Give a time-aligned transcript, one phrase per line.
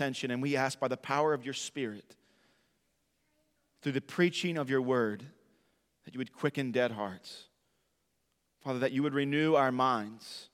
[0.00, 2.16] attention, and we ask by the power of your Spirit,
[3.82, 5.26] through the preaching of your word,
[6.04, 7.48] that you would quicken dead hearts.
[8.64, 10.48] Father, that you would renew our minds.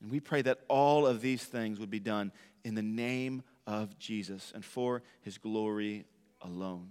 [0.00, 2.32] And we pray that all of these things would be done
[2.64, 6.04] in the name of Jesus and for his glory
[6.42, 6.88] alone.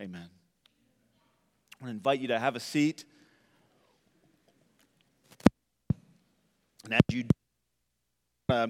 [0.00, 0.28] Amen.
[1.80, 3.04] I want to invite you to have a seat.
[6.84, 7.24] And as you
[8.48, 8.68] uh,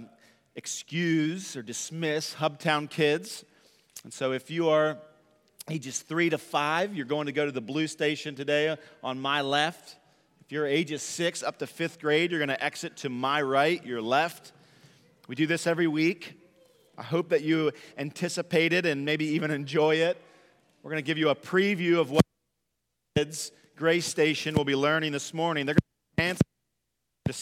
[0.58, 3.44] excuse or dismiss Hubtown kids,
[4.02, 4.98] and so if you are
[5.70, 9.40] ages three to five, you're going to go to the blue station today on my
[9.40, 9.96] left.
[10.40, 13.84] If you're ages six up to fifth grade, you're going to exit to my right,
[13.86, 14.50] your left.
[15.28, 16.34] We do this every week.
[16.96, 20.20] I hope that you anticipate it and maybe even enjoy it.
[20.82, 22.24] We're going to give you a preview of what
[23.14, 25.66] kids Grace Station will be learning this morning.
[25.66, 25.76] They're
[26.16, 26.44] going to
[27.24, 27.32] be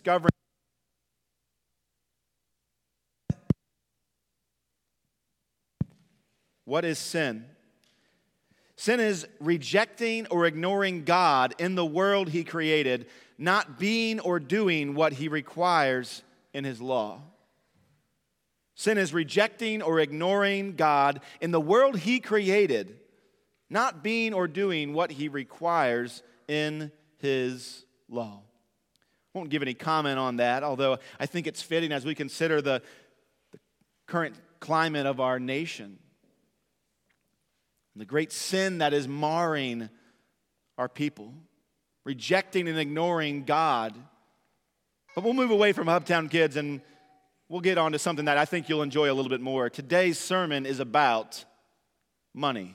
[6.66, 7.46] what is sin.
[8.76, 13.06] Sin is rejecting or ignoring God in the world He created,
[13.38, 17.22] not being or doing what He requires in His law.
[18.74, 22.98] Sin is rejecting or ignoring God in the world He created,
[23.70, 28.42] not being or doing what He requires in His law.
[29.34, 32.60] I won't give any comment on that, although I think it's fitting as we consider
[32.60, 32.82] the,
[33.52, 33.58] the
[34.06, 35.98] current climate of our nation
[38.00, 39.88] the great sin that is marring
[40.76, 41.32] our people,
[42.04, 43.94] rejecting and ignoring God.
[45.14, 46.82] But we'll move away from Hubtown Kids and
[47.48, 49.70] we'll get on to something that I think you'll enjoy a little bit more.
[49.70, 51.44] Today's sermon is about
[52.34, 52.74] money.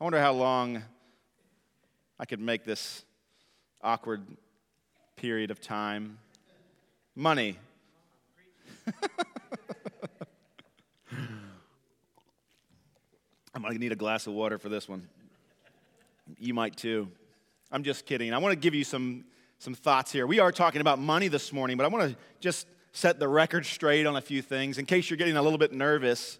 [0.00, 0.82] I wonder how long
[2.18, 3.04] I could make this
[3.82, 4.22] awkward
[5.16, 6.18] period of time.
[7.14, 7.58] Money.
[13.74, 15.08] To need a glass of water for this one.
[16.38, 17.08] You might too.
[17.70, 18.34] I'm just kidding.
[18.34, 19.24] I want to give you some,
[19.58, 20.26] some thoughts here.
[20.26, 23.64] We are talking about money this morning, but I want to just set the record
[23.64, 24.78] straight on a few things.
[24.78, 26.38] In case you're getting a little bit nervous,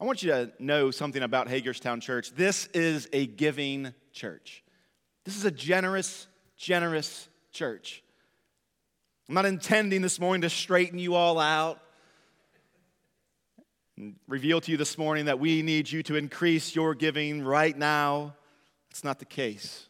[0.00, 2.30] I want you to know something about Hagerstown Church.
[2.32, 4.62] This is a giving church,
[5.24, 8.02] this is a generous, generous church.
[9.28, 11.80] I'm not intending this morning to straighten you all out
[14.26, 18.34] reveal to you this morning that we need you to increase your giving right now.
[18.90, 19.86] It's not the case.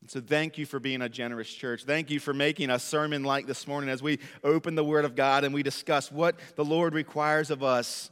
[0.00, 1.84] And so, thank you for being a generous church.
[1.84, 5.14] Thank you for making a sermon like this morning as we open the Word of
[5.14, 8.10] God and we discuss what the Lord requires of us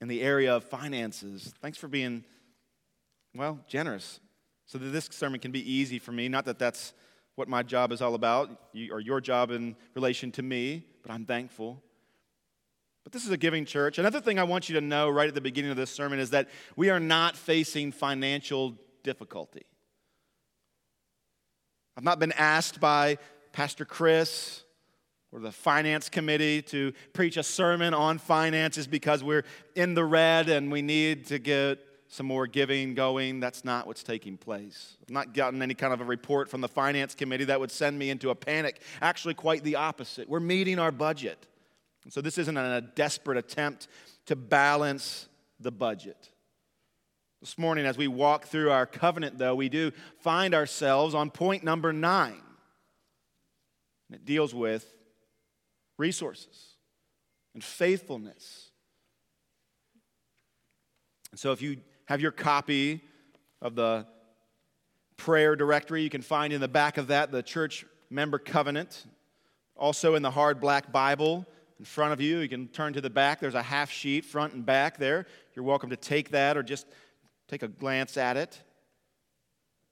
[0.00, 1.52] in the area of finances.
[1.60, 2.24] Thanks for being,
[3.34, 4.20] well, generous
[4.66, 6.28] so that this sermon can be easy for me.
[6.28, 6.94] Not that that's
[7.34, 8.50] what my job is all about
[8.92, 11.82] or your job in relation to me, but I'm thankful.
[13.10, 13.98] But this is a giving church.
[13.98, 16.30] Another thing I want you to know right at the beginning of this sermon is
[16.30, 19.66] that we are not facing financial difficulty.
[21.96, 23.18] I've not been asked by
[23.52, 24.62] Pastor Chris
[25.32, 29.44] or the finance committee to preach a sermon on finances because we're
[29.74, 33.40] in the red and we need to get some more giving going.
[33.40, 34.96] That's not what's taking place.
[35.02, 37.98] I've not gotten any kind of a report from the finance committee that would send
[37.98, 38.80] me into a panic.
[39.02, 40.28] Actually, quite the opposite.
[40.28, 41.48] We're meeting our budget.
[42.08, 43.88] So this isn't a desperate attempt
[44.26, 45.28] to balance
[45.60, 46.30] the budget.
[47.40, 51.62] This morning, as we walk through our covenant, though, we do find ourselves on point
[51.62, 52.40] number nine.
[54.08, 54.86] And it deals with
[55.98, 56.74] resources
[57.54, 58.70] and faithfulness.
[61.30, 63.02] And so, if you have your copy
[63.62, 64.06] of the
[65.16, 69.06] prayer directory, you can find in the back of that the church member covenant.
[69.76, 71.46] Also, in the hard black Bible,
[71.80, 72.38] in front of you.
[72.40, 73.40] You can turn to the back.
[73.40, 75.26] There's a half sheet, front and back there.
[75.54, 76.86] You're welcome to take that or just
[77.48, 78.60] take a glance at it.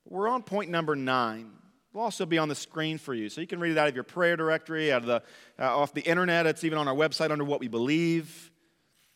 [0.05, 1.51] We're on point number nine.
[1.91, 3.95] It'll also be on the screen for you, so you can read it out of
[3.95, 5.23] your prayer directory, out of the
[5.59, 6.47] uh, off the internet.
[6.47, 8.51] It's even on our website under what we believe.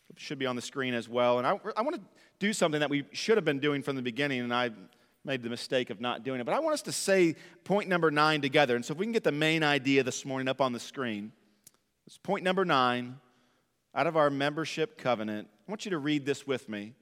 [0.09, 1.37] It should be on the screen as well.
[1.37, 2.01] And I, I want to
[2.39, 4.71] do something that we should have been doing from the beginning, and I
[5.23, 6.43] made the mistake of not doing it.
[6.43, 8.75] But I want us to say point number nine together.
[8.75, 11.31] And so if we can get the main idea this morning up on the screen.
[12.05, 13.17] It's point number nine
[13.95, 15.47] out of our membership covenant.
[15.67, 16.93] I want you to read this with me.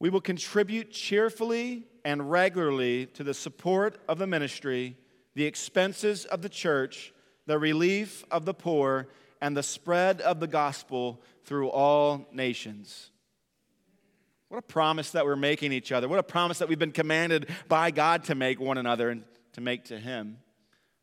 [0.00, 4.96] We will contribute cheerfully and regularly to the support of the ministry,
[5.34, 7.12] the expenses of the church,
[7.46, 9.08] the relief of the poor,
[9.40, 13.10] and the spread of the gospel through all nations.
[14.48, 16.08] What a promise that we're making each other.
[16.08, 19.60] What a promise that we've been commanded by God to make one another and to
[19.60, 20.38] make to Him.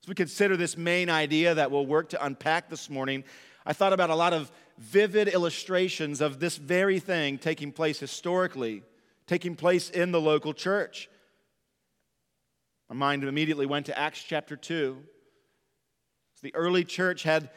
[0.09, 3.23] We consider this main idea that we'll work to unpack this morning,
[3.63, 8.81] I thought about a lot of vivid illustrations of this very thing taking place historically,
[9.27, 11.11] taking place in the local church.
[12.89, 14.97] My mind immediately went to Acts chapter 2.
[16.41, 17.51] The early church had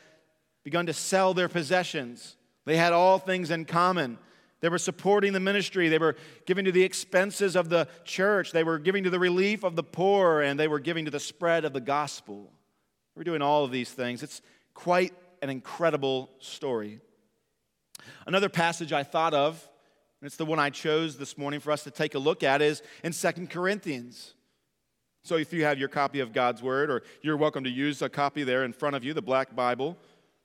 [0.62, 4.18] begun to sell their possessions, they had all things in common.
[4.62, 5.88] They were supporting the ministry.
[5.88, 6.16] They were
[6.46, 8.52] giving to the expenses of the church.
[8.52, 11.20] They were giving to the relief of the poor, and they were giving to the
[11.20, 12.52] spread of the gospel.
[13.16, 14.22] We're doing all of these things.
[14.22, 14.40] It's
[14.72, 15.12] quite
[15.42, 17.00] an incredible story.
[18.24, 19.68] Another passage I thought of,
[20.20, 22.62] and it's the one I chose this morning for us to take a look at,
[22.62, 24.34] is in Second Corinthians.
[25.24, 28.08] So if you have your copy of God's Word, or you're welcome to use a
[28.08, 29.96] copy there in front of you, the Black Bible,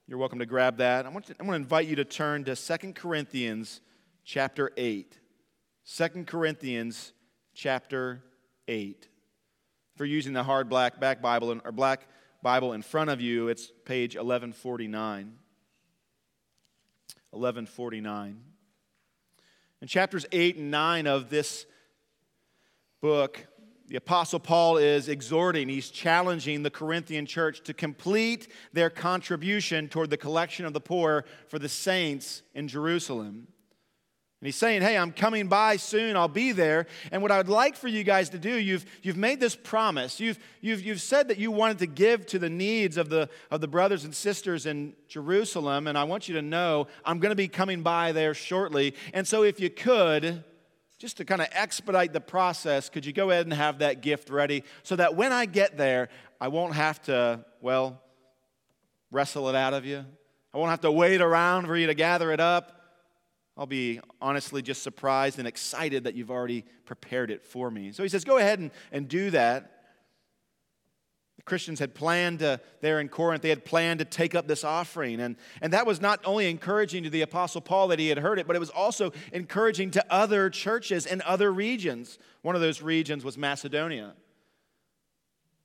[0.07, 1.05] you're welcome to grab that.
[1.05, 3.81] I want to, I want to invite you to turn to Second Corinthians
[4.27, 5.17] chapter 8.
[5.95, 7.13] 2 Corinthians
[7.53, 8.21] chapter
[8.67, 9.07] 8.
[9.93, 12.09] If you're using the hard black back Bible or black
[12.43, 15.33] Bible in front of you, it's page 1149.
[17.31, 18.41] 1149.
[19.81, 21.65] In chapters 8 and 9 of this
[22.99, 23.47] book,
[23.87, 30.09] the Apostle Paul is exhorting, he's challenging the Corinthian church to complete their contribution toward
[30.09, 33.47] the collection of the poor for the saints in Jerusalem.
[34.39, 36.15] And he's saying, Hey, I'm coming by soon.
[36.15, 36.85] I'll be there.
[37.11, 40.19] And what I would like for you guys to do, you've, you've made this promise.
[40.19, 43.61] You've, you've, you've said that you wanted to give to the needs of the, of
[43.61, 45.87] the brothers and sisters in Jerusalem.
[45.87, 48.93] And I want you to know I'm going to be coming by there shortly.
[49.11, 50.43] And so, if you could,
[50.99, 54.29] just to kind of expedite the process, could you go ahead and have that gift
[54.29, 58.01] ready so that when I get there, I won't have to, well,
[59.09, 60.05] wrestle it out of you?
[60.53, 62.76] I won't have to wait around for you to gather it up.
[63.57, 67.91] I'll be honestly just surprised and excited that you've already prepared it for me.
[67.91, 69.73] So he says, Go ahead and, and do that.
[71.37, 74.63] The Christians had planned to, there in Corinth, they had planned to take up this
[74.63, 75.19] offering.
[75.19, 78.39] And, and that was not only encouraging to the Apostle Paul that he had heard
[78.39, 82.19] it, but it was also encouraging to other churches in other regions.
[82.41, 84.13] One of those regions was Macedonia.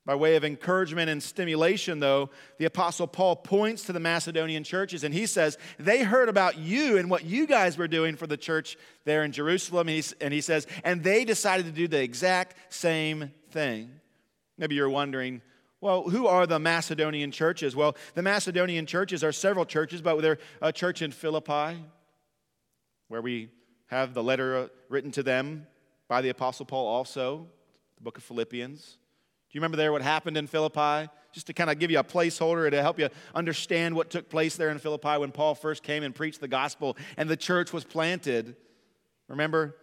[0.05, 5.05] By way of encouragement and stimulation, though, the Apostle Paul points to the Macedonian churches
[5.05, 8.37] and he says, They heard about you and what you guys were doing for the
[8.37, 9.89] church there in Jerusalem.
[9.89, 13.91] And he says, And they decided to do the exact same thing.
[14.59, 15.41] Maybe you're wondering,
[15.83, 17.75] well, who are the Macedonian churches?
[17.75, 21.77] Well, the Macedonian churches are several churches, but they're a church in Philippi,
[23.09, 23.51] where we
[23.87, 25.67] have the letter written to them
[26.07, 27.49] by the Apostle Paul also,
[27.97, 28.97] the book of Philippians.
[29.53, 31.11] Do you remember there what happened in Philippi?
[31.33, 34.57] Just to kind of give you a placeholder to help you understand what took place
[34.57, 37.85] there in Philippi when Paul first came and preached the gospel and the church was
[37.85, 38.57] planted.
[39.29, 39.77] Remember?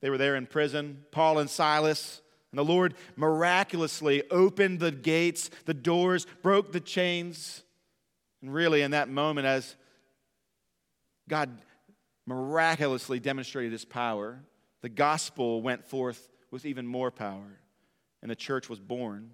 [0.00, 2.22] They were there in prison, Paul and Silas.
[2.52, 7.64] And the Lord miraculously opened the gates, the doors, broke the chains.
[8.42, 9.76] And really, in that moment, as
[11.28, 11.50] God
[12.26, 14.40] miraculously demonstrated his power,
[14.82, 17.59] the gospel went forth with even more power
[18.22, 19.30] and the church was born.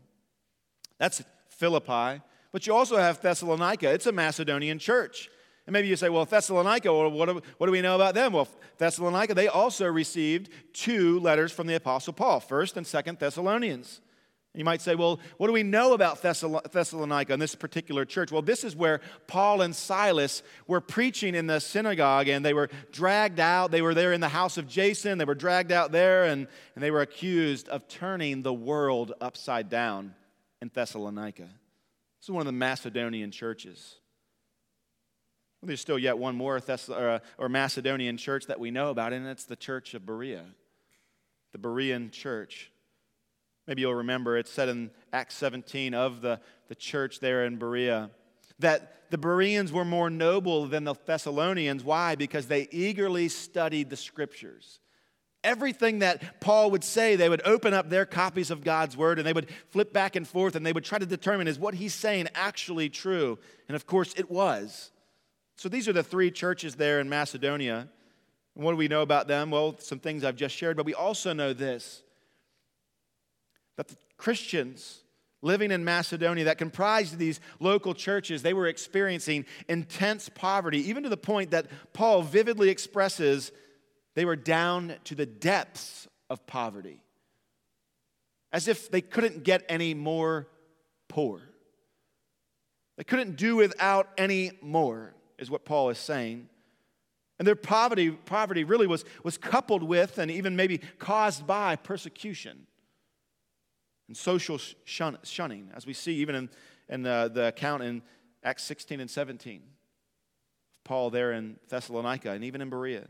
[0.98, 2.22] That's Philippi.
[2.52, 3.92] But you also have Thessalonica.
[3.92, 5.28] It's a Macedonian church.
[5.66, 8.32] And maybe you say, well, Thessalonica, what, do, what do we know about them?
[8.32, 8.48] Well,
[8.78, 14.00] Thessalonica, they also received two letters from the Apostle Paul, 1st and 2nd Thessalonians.
[14.56, 18.32] You might say, well, what do we know about Thessalonica and this particular church?
[18.32, 22.70] Well, this is where Paul and Silas were preaching in the synagogue and they were
[22.90, 23.70] dragged out.
[23.70, 25.18] They were there in the house of Jason.
[25.18, 29.68] They were dragged out there and, and they were accused of turning the world upside
[29.68, 30.14] down
[30.62, 31.42] in Thessalonica.
[31.42, 33.96] This is one of the Macedonian churches.
[35.60, 38.88] Well, there's still yet one more Thess- or, uh, or Macedonian church that we know
[38.88, 40.44] about, and it's the church of Berea,
[41.52, 42.70] the Berean church.
[43.66, 48.10] Maybe you'll remember it said in Acts 17 of the, the church there in Berea
[48.58, 51.84] that the Bereans were more noble than the Thessalonians.
[51.84, 52.14] Why?
[52.14, 54.80] Because they eagerly studied the scriptures.
[55.44, 59.26] Everything that Paul would say, they would open up their copies of God's word and
[59.26, 61.94] they would flip back and forth and they would try to determine is what he's
[61.94, 63.38] saying actually true?
[63.68, 64.90] And of course, it was.
[65.56, 67.88] So these are the three churches there in Macedonia.
[68.56, 69.50] And what do we know about them?
[69.50, 72.02] Well, some things I've just shared, but we also know this
[73.76, 75.02] that the Christians
[75.42, 81.08] living in Macedonia that comprised these local churches, they were experiencing intense poverty, even to
[81.08, 83.52] the point that Paul vividly expresses
[84.14, 87.02] they were down to the depths of poverty,
[88.52, 90.48] as if they couldn't get any more
[91.08, 91.42] poor.
[92.96, 96.48] They couldn't do without any more, is what Paul is saying.
[97.38, 102.66] And their poverty, poverty really was, was coupled with and even maybe caused by persecution.
[104.08, 106.50] And social shun- shunning, as we see even in,
[106.88, 108.02] in the, the account in
[108.42, 109.62] Acts 16 and 17.
[110.84, 113.06] Paul there in Thessalonica and even in Berea.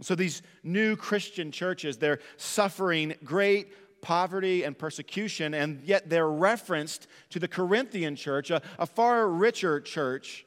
[0.00, 7.06] So these new Christian churches, they're suffering great poverty and persecution, and yet they're referenced
[7.30, 10.44] to the Corinthian church, a, a far richer church.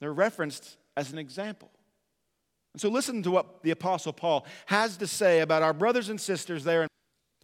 [0.00, 1.70] They're referenced as an example.
[2.74, 6.20] And so listen to what the Apostle Paul has to say about our brothers and
[6.20, 6.86] sisters there.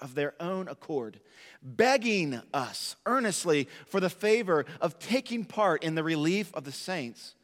[0.00, 1.20] of their own accord,
[1.62, 7.34] begging us earnestly for the favor of taking part in the relief of the saints.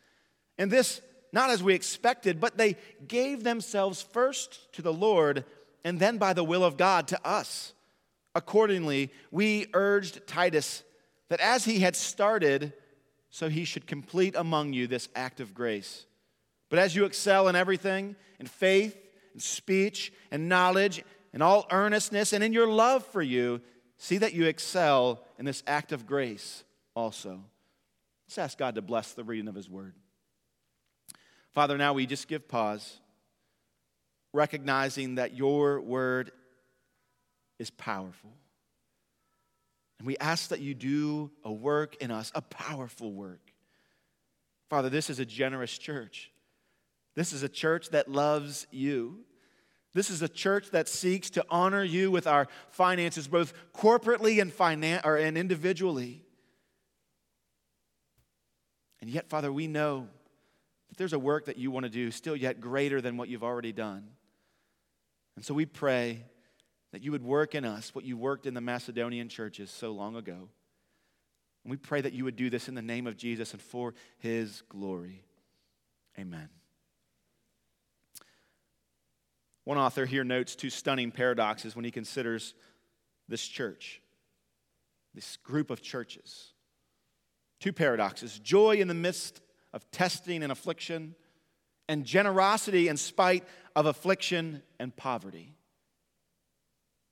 [0.58, 1.00] And this
[1.32, 2.76] not as we expected, but they
[3.08, 5.44] gave themselves first to the Lord
[5.84, 7.72] and then by the will of God to us.
[8.34, 10.82] Accordingly, we urged Titus
[11.28, 12.72] that as he had started,
[13.30, 16.04] so he should complete among you this act of grace.
[16.68, 18.96] But as you excel in everything, in faith,
[19.34, 21.02] in speech, and knowledge,
[21.32, 23.60] in all earnestness, and in your love for you,
[23.96, 27.40] see that you excel in this act of grace also.
[28.26, 29.94] Let's ask God to bless the reading of his word.
[31.54, 33.00] Father, now we just give pause,
[34.32, 36.32] recognizing that your word
[37.58, 38.32] is powerful.
[39.98, 43.52] And we ask that you do a work in us, a powerful work.
[44.68, 46.32] Father, this is a generous church.
[47.14, 49.20] This is a church that loves you.
[49.94, 54.50] This is a church that seeks to honor you with our finances, both corporately and,
[54.50, 56.24] finan- or, and individually.
[59.00, 60.08] And yet, Father, we know
[60.88, 63.44] that there's a work that you want to do still yet greater than what you've
[63.44, 64.08] already done.
[65.36, 66.24] And so we pray
[66.92, 70.16] that you would work in us what you worked in the Macedonian churches so long
[70.16, 70.48] ago.
[71.64, 73.94] And we pray that you would do this in the name of Jesus and for
[74.18, 75.24] his glory.
[76.18, 76.48] Amen.
[79.64, 82.54] One author here notes two stunning paradoxes when he considers
[83.28, 84.02] this church,
[85.14, 86.52] this group of churches.
[87.60, 89.40] Two paradoxes joy in the midst
[89.72, 91.14] of testing and affliction,
[91.88, 93.44] and generosity in spite
[93.76, 95.54] of affliction and poverty.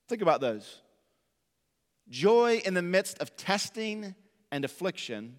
[0.09, 0.83] Think about those.
[2.09, 4.15] Joy in the midst of testing
[4.51, 5.37] and affliction,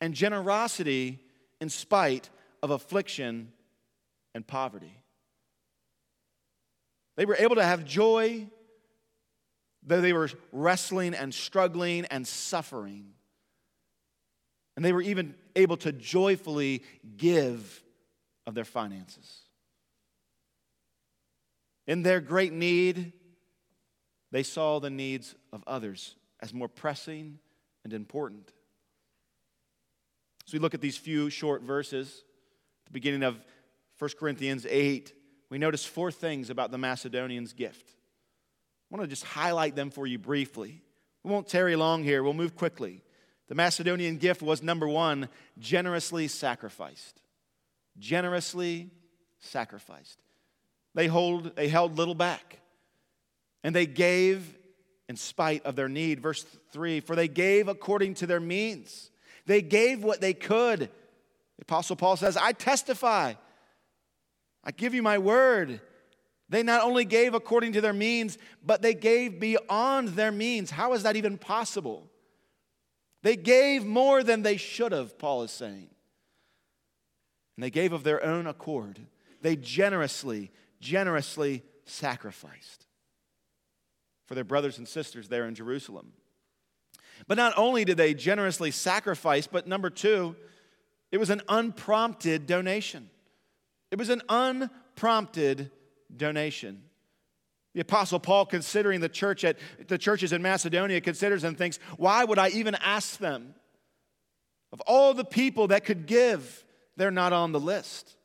[0.00, 1.20] and generosity
[1.60, 2.28] in spite
[2.62, 3.52] of affliction
[4.34, 5.03] and poverty.
[7.16, 8.48] They were able to have joy
[9.86, 13.12] though they were wrestling and struggling and suffering.
[14.76, 16.82] And they were even able to joyfully
[17.16, 17.82] give
[18.46, 19.42] of their finances.
[21.86, 23.12] In their great need,
[24.32, 27.38] they saw the needs of others as more pressing
[27.84, 28.52] and important.
[30.46, 32.24] As we look at these few short verses,
[32.86, 33.38] the beginning of
[33.98, 35.12] 1 Corinthians 8,
[35.54, 37.88] we notice four things about the Macedonians' gift.
[37.88, 40.82] I want to just highlight them for you briefly.
[41.22, 43.04] We won't tarry long here, we'll move quickly.
[43.46, 45.28] The Macedonian gift was number one,
[45.60, 47.22] generously sacrificed.
[48.00, 48.90] Generously
[49.38, 50.18] sacrificed.
[50.92, 52.58] They, hold, they held little back.
[53.62, 54.58] And they gave
[55.08, 56.18] in spite of their need.
[56.18, 59.12] Verse 3 For they gave according to their means.
[59.46, 60.80] They gave what they could.
[60.80, 63.34] The Apostle Paul says, I testify.
[64.64, 65.80] I give you my word.
[66.48, 70.70] They not only gave according to their means, but they gave beyond their means.
[70.70, 72.10] How is that even possible?
[73.22, 75.88] They gave more than they should have, Paul is saying.
[77.56, 79.00] And they gave of their own accord.
[79.40, 82.86] They generously, generously sacrificed
[84.26, 86.12] for their brothers and sisters there in Jerusalem.
[87.26, 90.36] But not only did they generously sacrifice, but number two,
[91.12, 93.08] it was an unprompted donation.
[93.94, 95.70] It was an unprompted
[96.16, 96.82] donation.
[97.74, 102.24] The Apostle Paul, considering the church at the churches in Macedonia, considers and thinks, why
[102.24, 103.54] would I even ask them?
[104.72, 106.64] Of all the people that could give,
[106.96, 108.16] they're not on the list.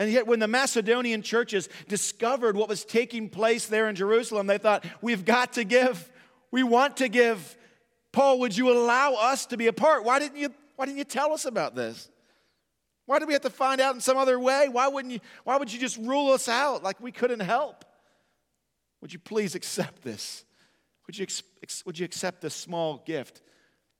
[0.00, 4.58] And yet, when the Macedonian churches discovered what was taking place there in Jerusalem, they
[4.58, 6.10] thought, we've got to give.
[6.50, 7.56] We want to give.
[8.10, 10.02] Paul, would you allow us to be a part?
[10.02, 12.08] Why didn't you, why didn't you tell us about this?
[13.06, 14.68] Why did we have to find out in some other way?
[14.68, 17.84] Why, wouldn't you, why would you just rule us out like we couldn't help?
[19.00, 20.44] Would you please accept this?
[21.06, 21.26] Would you,
[21.84, 23.42] would you accept this small gift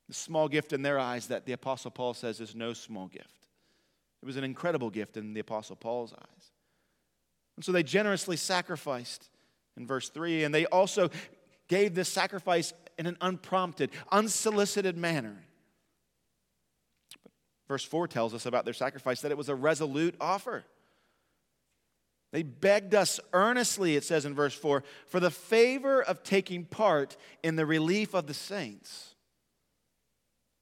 [0.09, 3.47] The small gift in their eyes that the Apostle Paul says is no small gift.
[4.23, 6.53] It was an incredible gift in the Apostle Paul's eyes.
[7.57, 9.31] And so they generously sacrificed
[9.77, 11.11] in verse 3, and they also
[11.69, 15.45] gave this sacrifice in an unprompted, unsolicited manner.
[17.69, 20.65] Verse 4 tells us about their sacrifice that it was a resolute offer.
[22.33, 27.17] They begged us earnestly, it says in verse 4, for the favor of taking part
[27.43, 29.15] in the relief of the saints.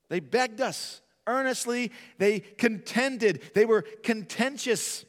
[0.09, 1.93] They begged us earnestly.
[2.19, 3.43] They contended.
[3.55, 5.05] They were contentious.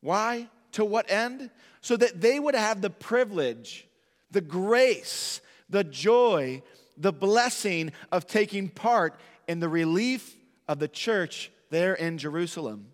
[0.00, 0.48] Why?
[0.72, 1.50] To what end?
[1.80, 3.88] So that they would have the privilege,
[4.30, 6.62] the grace, the joy,
[6.96, 10.34] the blessing of taking part in the relief
[10.68, 12.88] of the church there in Jerusalem.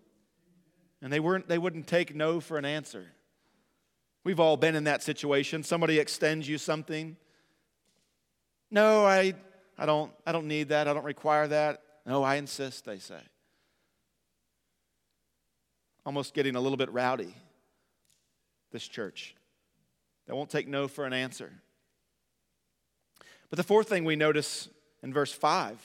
[1.01, 3.07] And they, weren't, they wouldn't take no for an answer.
[4.23, 5.63] We've all been in that situation.
[5.63, 7.17] Somebody extends you something.
[8.71, 9.33] No, I,
[9.77, 10.87] I, don't, I don't need that.
[10.87, 11.81] I don't require that.
[12.05, 13.19] No, I insist, they say.
[16.05, 17.33] Almost getting a little bit rowdy,
[18.71, 19.35] this church.
[20.27, 21.51] They won't take no for an answer.
[23.49, 24.69] But the fourth thing we notice
[25.01, 25.79] in verse 5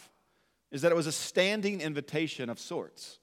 [0.71, 3.19] is that it was a standing invitation of sorts.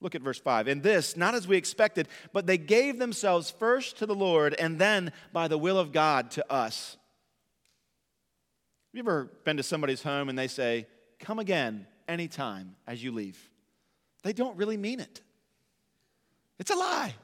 [0.00, 0.68] Look at verse 5.
[0.68, 4.78] And this, not as we expected, but they gave themselves first to the Lord and
[4.78, 6.98] then by the will of God to us.
[8.92, 10.86] Have you ever been to somebody's home and they say,
[11.20, 13.50] Come again anytime as you leave?
[14.22, 15.22] They don't really mean it.
[16.58, 17.14] It's a lie.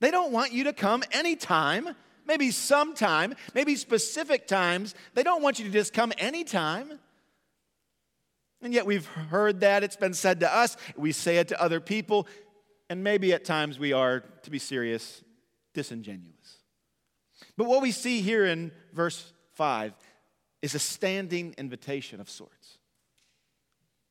[0.00, 1.94] They don't want you to come anytime,
[2.26, 4.94] maybe sometime, maybe specific times.
[5.14, 6.98] They don't want you to just come anytime.
[8.62, 9.82] And yet we've heard that.
[9.82, 10.76] It's been said to us.
[10.96, 12.26] We say it to other people.
[12.88, 15.22] And maybe at times we are, to be serious,
[15.74, 16.58] disingenuous.
[17.56, 19.94] But what we see here in verse 5
[20.62, 22.78] is a standing invitation of sorts.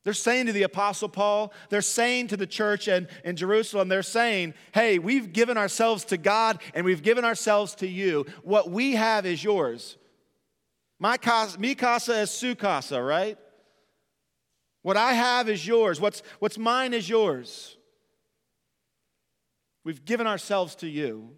[0.03, 4.01] They're saying to the Apostle Paul, they're saying to the church in, in Jerusalem, they're
[4.01, 8.25] saying, hey, we've given ourselves to God and we've given ourselves to you.
[8.43, 9.97] What we have is yours.
[10.99, 13.37] My casa, mi casa is su casa, right?
[14.81, 15.99] What I have is yours.
[15.99, 17.77] What's, what's mine is yours.
[19.83, 21.31] We've given ourselves to you.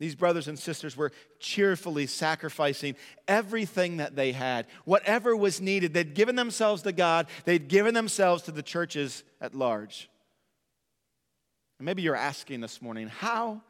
[0.00, 2.96] These brothers and sisters were cheerfully sacrificing
[3.28, 5.94] everything that they had, whatever was needed.
[5.94, 10.10] They'd given themselves to God, they'd given themselves to the churches at large.
[11.78, 13.62] And maybe you're asking this morning, how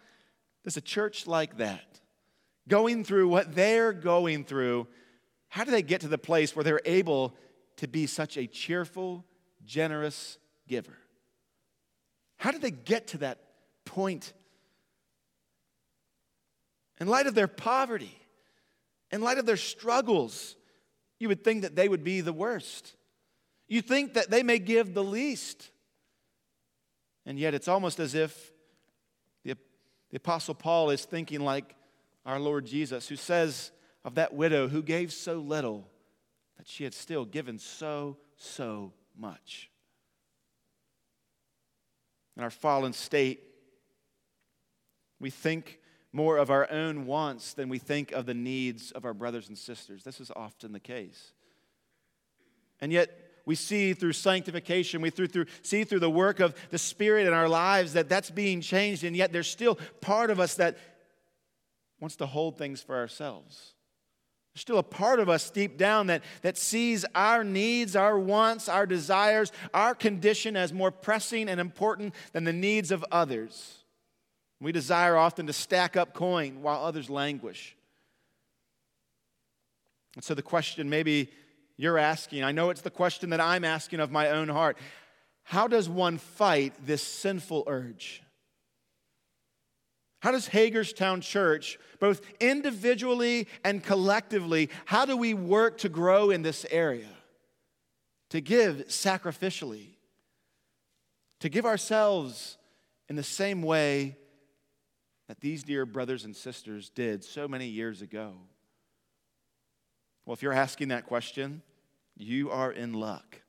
[0.65, 2.01] does a church like that,
[2.69, 4.89] going through what they're going through,
[5.55, 7.33] how do they get to the place where they're able
[7.77, 9.25] to be such a cheerful,
[9.65, 10.37] generous
[10.67, 10.99] giver?
[12.39, 13.39] How do they get to that
[13.85, 14.33] point?
[16.99, 18.19] In light of their poverty,
[19.13, 20.57] in light of their struggles,
[21.21, 22.97] you would think that they would be the worst.
[23.69, 25.71] You think that they may give the least.
[27.27, 28.51] And yet it's almost as if
[29.45, 29.57] the,
[30.11, 31.77] the Apostle Paul is thinking like
[32.27, 33.71] our Lord Jesus, who says,
[34.05, 35.89] of that widow who gave so little
[36.59, 39.71] that she had still given so, so much.
[42.37, 43.41] In our fallen state,
[45.21, 45.79] we think
[46.13, 49.57] more of our own wants than we think of the needs of our brothers and
[49.57, 50.05] sisters.
[50.05, 51.33] This is often the case.
[52.81, 56.79] And yet, we see through sanctification, we through, through, see through the work of the
[56.79, 60.55] Spirit in our lives that that's being changed, and yet there's still part of us
[60.55, 60.79] that
[62.01, 63.74] wants to hold things for ourselves.
[64.55, 68.69] There's still a part of us deep down that, that sees our needs, our wants,
[68.69, 73.79] our desires, our condition as more pressing and important than the needs of others.
[74.61, 77.77] We desire often to stack up coin while others languish.
[80.15, 81.31] And so, the question maybe
[81.77, 84.79] you're asking, I know it's the question that I'm asking of my own heart
[85.47, 88.24] how does one fight this sinful urge?
[90.25, 96.41] How does Hagerstown Church, both individually and collectively, how do we work to grow in
[96.41, 97.11] this area?
[98.31, 99.89] To give sacrificially,
[101.41, 102.57] to give ourselves
[103.11, 104.17] in the same way
[105.29, 108.33] that these dear brothers and sisters did so many years ago?
[110.25, 111.61] Well, if you're asking that question,
[112.17, 113.43] you are in luck.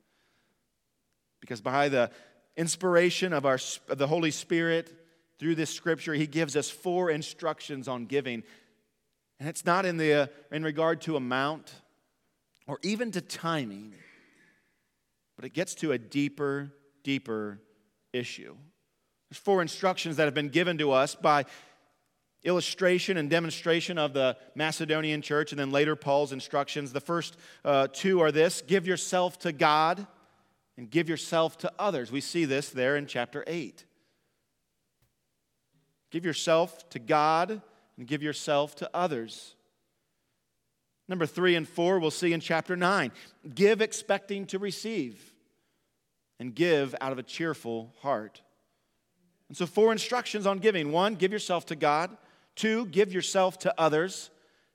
[1.39, 2.11] Because by the
[2.57, 5.04] inspiration of, our, of the Holy Spirit,
[5.39, 8.43] through this scripture, he gives us four instructions on giving.
[9.39, 11.73] And it's not in, the, uh, in regard to amount
[12.67, 13.93] or even to timing,
[15.35, 16.71] but it gets to a deeper,
[17.03, 17.59] deeper
[18.13, 18.55] issue.
[19.29, 21.45] There's four instructions that have been given to us by
[22.43, 26.93] illustration and demonstration of the Macedonian church, and then later Paul's instructions.
[26.93, 30.05] The first uh, two are this give yourself to God
[30.77, 32.11] and give yourself to others.
[32.11, 33.84] We see this there in chapter 8.
[36.15, 37.61] Give yourself to God
[37.97, 39.53] and give yourself to others.
[41.09, 43.11] Number three and four, we'll see in chapter 9.
[43.53, 45.33] Give expecting to receive,
[46.39, 48.41] and give out of a cheerful heart.
[49.49, 52.15] And so, four instructions on giving one, give yourself to God.
[52.55, 54.29] Two, give yourself to others.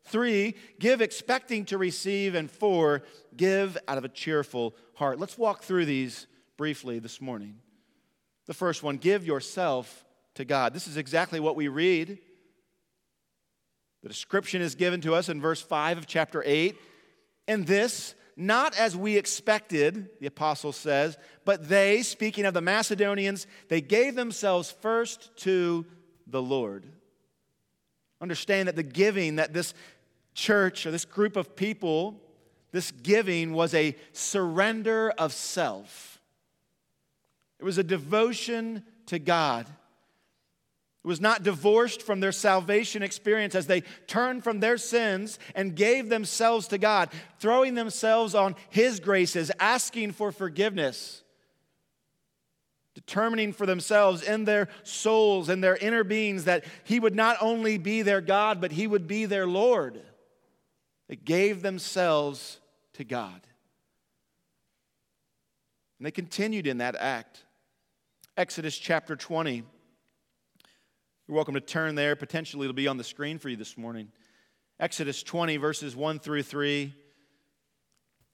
[0.04, 2.34] Three, give expecting to receive.
[2.34, 3.02] And four,
[3.34, 5.18] give out of a cheerful heart.
[5.18, 6.26] Let's walk through these
[6.58, 7.60] briefly this morning.
[8.44, 10.04] The first one, give yourself
[10.40, 10.74] to God.
[10.74, 12.18] This is exactly what we read.
[14.02, 16.76] The description is given to us in verse 5 of chapter 8.
[17.46, 23.46] And this, not as we expected, the apostle says, but they, speaking of the Macedonians,
[23.68, 25.84] they gave themselves first to
[26.26, 26.86] the Lord.
[28.20, 29.74] Understand that the giving that this
[30.34, 32.20] church or this group of people,
[32.72, 36.20] this giving was a surrender of self.
[37.58, 39.66] It was a devotion to God.
[41.02, 46.08] Was not divorced from their salvation experience as they turned from their sins and gave
[46.08, 47.08] themselves to God,
[47.38, 51.22] throwing themselves on His graces, asking for forgiveness
[52.94, 57.78] determining for themselves in their souls and their inner beings that He would not only
[57.78, 60.00] be their God, but He would be their Lord.
[61.08, 62.60] They gave themselves
[62.94, 63.40] to God.
[65.98, 67.44] And they continued in that act.
[68.36, 69.64] Exodus chapter 20.
[71.30, 72.16] You're welcome to turn there.
[72.16, 74.08] Potentially, it'll be on the screen for you this morning.
[74.80, 76.92] Exodus 20, verses 1 through 3.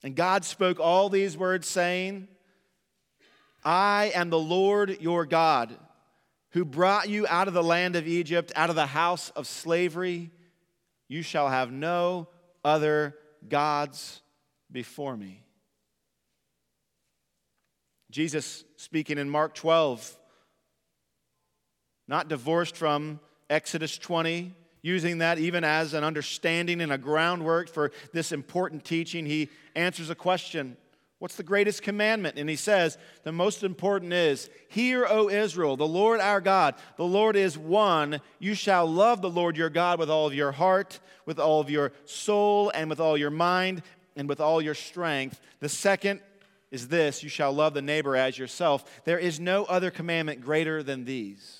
[0.01, 2.27] And God spoke all these words, saying,
[3.63, 5.77] I am the Lord your God,
[6.53, 10.31] who brought you out of the land of Egypt, out of the house of slavery.
[11.07, 12.27] You shall have no
[12.65, 13.15] other
[13.47, 14.23] gods
[14.71, 15.43] before me.
[18.09, 20.16] Jesus speaking in Mark 12,
[22.07, 27.91] not divorced from Exodus 20, using that even as an understanding and a groundwork for
[28.13, 30.77] this important teaching, he answers a question
[31.19, 32.37] What's the greatest commandment?
[32.37, 37.05] And he says, the most important is, Hear, O Israel, the Lord our God, the
[37.05, 38.21] Lord is one.
[38.37, 41.71] You shall love the Lord your God with all of your heart, with all of
[41.71, 43.81] your soul, and with all your mind,
[44.15, 45.41] and with all your strength.
[45.59, 46.19] The second
[46.69, 49.01] is this you shall love the neighbor as yourself.
[49.03, 51.56] There is no other commandment greater than these.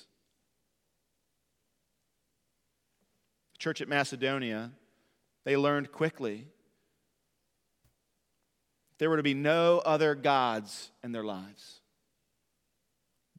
[3.58, 4.72] Church at Macedonia,
[5.44, 6.48] they learned quickly
[8.98, 11.82] there were to be no other gods in their lives.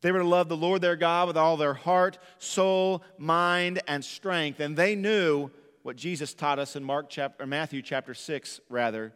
[0.01, 4.05] They were to love the Lord their God with all their heart, soul, mind, and
[4.05, 4.61] strength.
[4.61, 5.51] And they knew
[5.83, 9.13] what Jesus taught us in Mark chapter, or Matthew chapter 6, rather,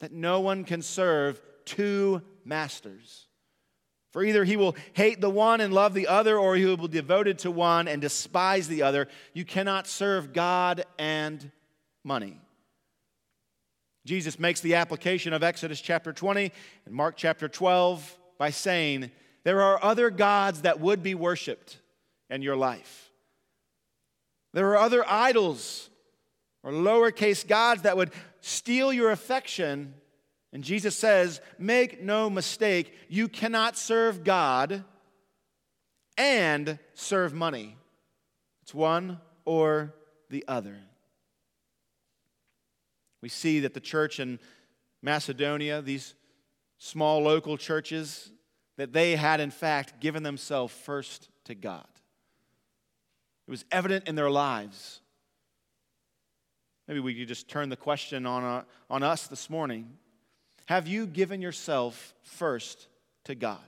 [0.00, 3.25] that no one can serve two masters.
[4.16, 6.88] For either he will hate the one and love the other, or he will be
[6.88, 9.08] devoted to one and despise the other.
[9.34, 11.52] You cannot serve God and
[12.02, 12.40] money.
[14.06, 16.50] Jesus makes the application of Exodus chapter 20
[16.86, 19.10] and Mark chapter 12 by saying,
[19.44, 21.76] There are other gods that would be worshiped
[22.30, 23.10] in your life.
[24.54, 25.90] There are other idols
[26.62, 29.92] or lowercase gods that would steal your affection.
[30.52, 34.84] And Jesus says, Make no mistake, you cannot serve God
[36.16, 37.76] and serve money.
[38.62, 39.94] It's one or
[40.30, 40.76] the other.
[43.22, 44.38] We see that the church in
[45.02, 46.14] Macedonia, these
[46.78, 48.30] small local churches,
[48.76, 51.86] that they had in fact given themselves first to God.
[53.46, 55.00] It was evident in their lives.
[56.88, 59.96] Maybe we could just turn the question on, uh, on us this morning.
[60.66, 62.88] Have you given yourself first
[63.24, 63.58] to God?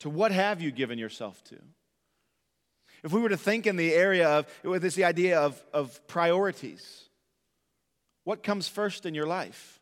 [0.00, 1.56] To what have you given yourself to?
[3.04, 4.46] If we were to think in the area of,
[4.80, 7.08] this the idea of, of priorities,
[8.24, 9.80] what comes first in your life?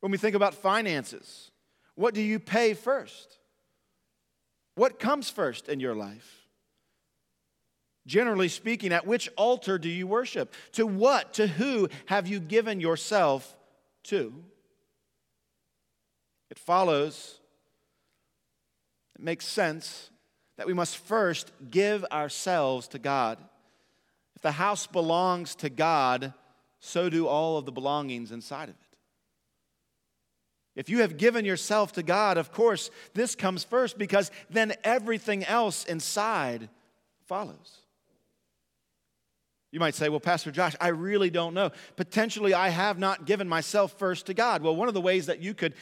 [0.00, 1.50] When we think about finances,
[1.94, 3.38] what do you pay first?
[4.74, 6.43] What comes first in your life?
[8.06, 10.52] Generally speaking, at which altar do you worship?
[10.72, 13.56] To what, to who have you given yourself
[14.04, 14.32] to?
[16.50, 17.40] It follows,
[19.16, 20.10] it makes sense
[20.56, 23.38] that we must first give ourselves to God.
[24.36, 26.34] If the house belongs to God,
[26.80, 28.80] so do all of the belongings inside of it.
[30.76, 35.44] If you have given yourself to God, of course, this comes first because then everything
[35.44, 36.68] else inside
[37.26, 37.83] follows.
[39.74, 41.72] You might say, Well, Pastor Josh, I really don't know.
[41.96, 44.62] Potentially, I have not given myself first to God.
[44.62, 45.74] Well, one of the ways that you could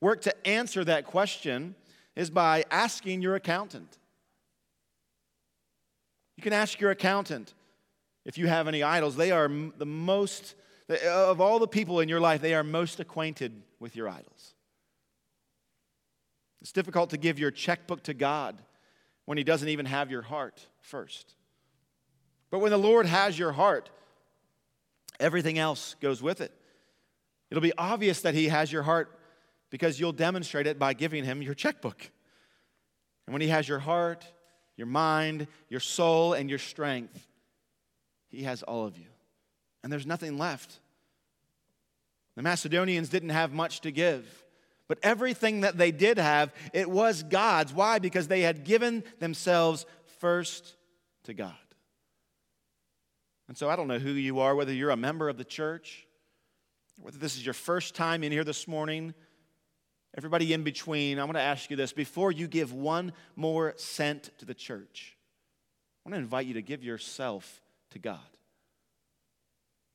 [0.00, 1.74] work to answer that question
[2.14, 3.98] is by asking your accountant.
[6.36, 7.52] You can ask your accountant
[8.24, 9.16] if you have any idols.
[9.16, 10.54] They are the most,
[11.04, 14.54] of all the people in your life, they are most acquainted with your idols.
[16.60, 18.62] It's difficult to give your checkbook to God
[19.24, 21.34] when He doesn't even have your heart first.
[22.52, 23.88] But when the Lord has your heart,
[25.18, 26.52] everything else goes with it.
[27.50, 29.18] It'll be obvious that He has your heart
[29.70, 32.10] because you'll demonstrate it by giving Him your checkbook.
[33.26, 34.26] And when He has your heart,
[34.76, 37.26] your mind, your soul, and your strength,
[38.28, 39.06] He has all of you.
[39.82, 40.78] And there's nothing left.
[42.36, 44.26] The Macedonians didn't have much to give.
[44.88, 47.72] But everything that they did have, it was God's.
[47.72, 47.98] Why?
[47.98, 49.86] Because they had given themselves
[50.18, 50.76] first
[51.24, 51.54] to God.
[53.48, 56.06] And so I don't know who you are, whether you're a member of the church,
[57.00, 59.14] whether this is your first time in here this morning,
[60.16, 64.30] everybody in between, I want to ask you this before you give one more cent
[64.38, 65.16] to the church,
[66.04, 68.18] I want to invite you to give yourself to God.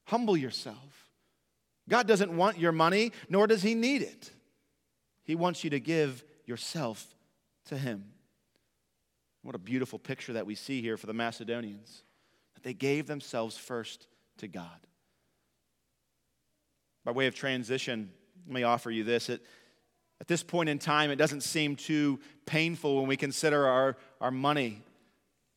[0.06, 1.10] Humble yourself.
[1.90, 4.32] God doesn't want your money, nor does He need it.
[5.24, 7.06] He wants you to give yourself
[7.66, 8.06] to Him.
[9.42, 12.04] What a beautiful picture that we see here for the Macedonians.
[12.64, 14.88] They gave themselves first to God.
[17.06, 18.12] By way of transition,
[18.46, 19.30] let me offer you this.
[19.30, 19.42] It,
[20.20, 24.32] at this point in time, it doesn't seem too painful when we consider our, our
[24.32, 24.82] money.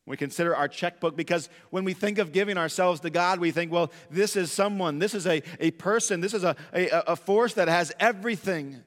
[0.05, 3.71] We consider our checkbook because when we think of giving ourselves to God, we think,
[3.71, 7.53] well, this is someone, this is a, a person, this is a, a, a force
[7.53, 8.83] that has everything.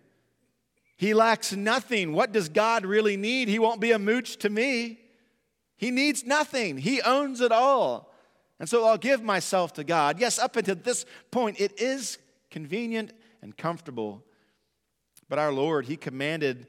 [0.97, 2.13] He lacks nothing.
[2.13, 3.49] What does God really need?
[3.49, 5.01] He won't be a mooch to me.
[5.85, 8.11] He needs nothing, He owns it all.
[8.59, 10.19] And so I'll give myself to God.
[10.19, 12.17] Yes, up until this point, it is
[12.51, 14.25] convenient and comfortable.
[15.29, 16.69] But our Lord, He commanded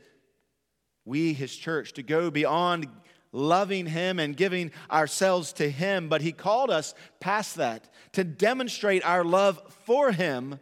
[1.05, 2.87] we, His church, to go beyond
[3.31, 6.09] loving Him and giving ourselves to Him.
[6.09, 10.59] But He called us past that to demonstrate our love for Him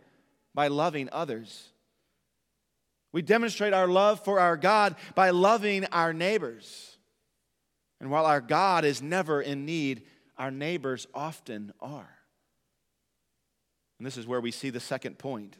[0.53, 1.71] by loving others.
[3.11, 6.92] We demonstrate our love for our God by loving our neighbors.
[8.03, 10.01] And while our God is never in need,
[10.37, 12.09] our neighbors often are.
[13.97, 15.55] And this is where we see the second point.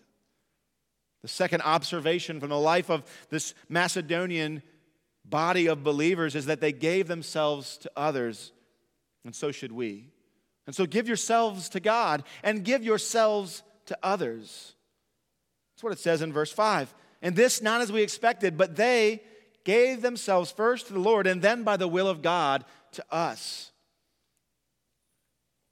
[1.22, 4.62] The second observation from the life of this Macedonian
[5.24, 8.52] body of believers is that they gave themselves to others,
[9.24, 10.10] and so should we.
[10.68, 14.76] And so give yourselves to God and give yourselves to others.
[15.74, 16.94] That's what it says in verse 5.
[17.22, 19.22] And this not as we expected, but they
[19.64, 23.72] gave themselves first to the Lord and then by the will of God to us.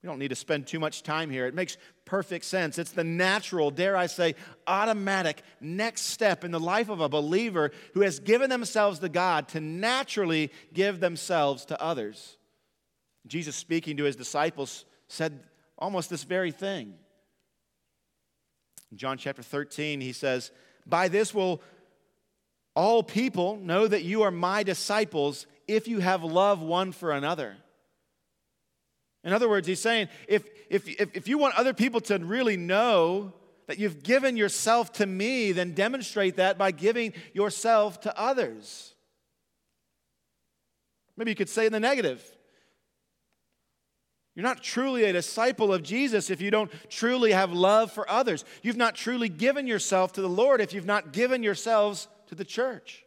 [0.01, 1.45] We don't need to spend too much time here.
[1.45, 2.79] It makes perfect sense.
[2.79, 4.33] It's the natural, dare I say,
[4.65, 9.47] automatic next step in the life of a believer who has given themselves to God
[9.49, 12.37] to naturally give themselves to others.
[13.27, 15.43] Jesus, speaking to his disciples, said
[15.77, 16.95] almost this very thing.
[18.91, 20.51] In John chapter 13, he says,
[20.87, 21.61] by this will
[22.75, 27.57] all people know that you are my disciples if you have love one for another.
[29.23, 32.57] In other words, he's saying if, if, if, if you want other people to really
[32.57, 33.33] know
[33.67, 38.95] that you've given yourself to me, then demonstrate that by giving yourself to others.
[41.15, 42.23] Maybe you could say in the negative.
[44.35, 48.45] You're not truly a disciple of Jesus if you don't truly have love for others.
[48.63, 52.45] You've not truly given yourself to the Lord if you've not given yourselves to the
[52.45, 53.03] church.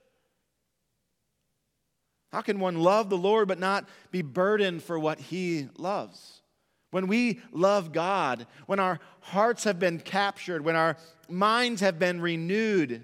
[2.30, 6.42] How can one love the Lord but not be burdened for what he loves?
[6.90, 12.20] When we love God, when our hearts have been captured, when our minds have been
[12.20, 13.02] renewed,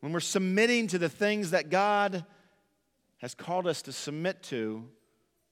[0.00, 2.24] when we're submitting to the things that God
[3.18, 4.88] has called us to submit to,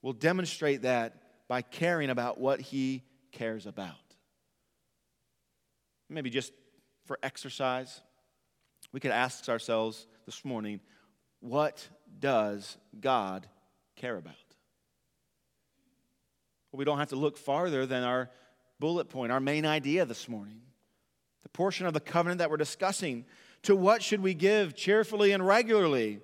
[0.01, 3.95] we'll demonstrate that by caring about what he cares about.
[6.09, 6.55] Maybe just
[7.05, 8.01] for exercise,
[8.93, 10.81] we could ask ourselves this morning
[11.41, 13.47] what does God
[13.97, 14.35] care about?
[16.71, 18.31] Well, we don't have to look farther than our
[18.79, 20.61] bullet point, our main idea this morning.
[21.43, 23.25] The portion of the covenant that we're discussing.
[23.63, 26.21] To what should we give cheerfully and regularly?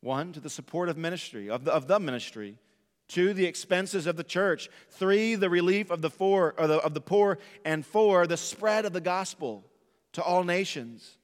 [0.00, 2.58] One, to the support of ministry, of the, of the ministry.
[3.08, 4.68] Two, the expenses of the church.
[4.90, 7.38] Three, the relief of the, four, the, of the poor.
[7.64, 9.64] And four, the spread of the gospel
[10.12, 11.15] to all nations.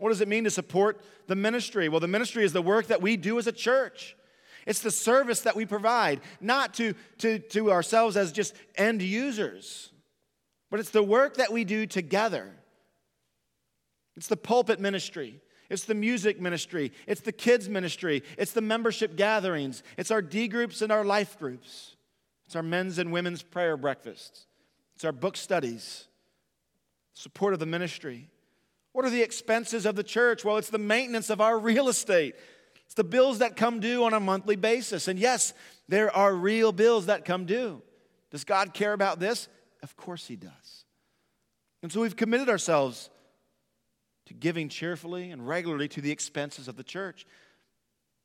[0.00, 1.88] What does it mean to support the ministry?
[1.88, 4.16] Well, the ministry is the work that we do as a church.
[4.66, 9.90] It's the service that we provide, not to, to, to ourselves as just end users,
[10.70, 12.50] but it's the work that we do together.
[14.16, 15.40] It's the pulpit ministry.
[15.70, 16.92] It's the music ministry.
[17.06, 18.22] It's the kids ministry.
[18.36, 19.82] It's the membership gatherings.
[19.96, 21.96] It's our D groups and our life groups.
[22.46, 24.46] It's our men's and women's prayer breakfasts.
[24.96, 26.08] It's our book studies,
[27.14, 28.28] support of the ministry.
[28.92, 30.44] What are the expenses of the church?
[30.44, 32.34] Well, it's the maintenance of our real estate.
[32.86, 35.06] It's the bills that come due on a monthly basis.
[35.06, 35.54] And yes,
[35.88, 37.82] there are real bills that come due.
[38.30, 39.48] Does God care about this?
[39.82, 40.84] Of course, He does.
[41.82, 43.10] And so we've committed ourselves
[44.26, 47.26] to giving cheerfully and regularly to the expenses of the church.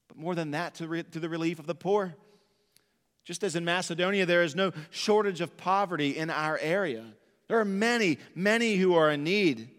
[0.08, 2.16] But more than that, to, re- to the relief of the poor.
[3.24, 7.06] Just as in Macedonia, there is no shortage of poverty in our area.
[7.48, 9.70] There are many, many who are in need.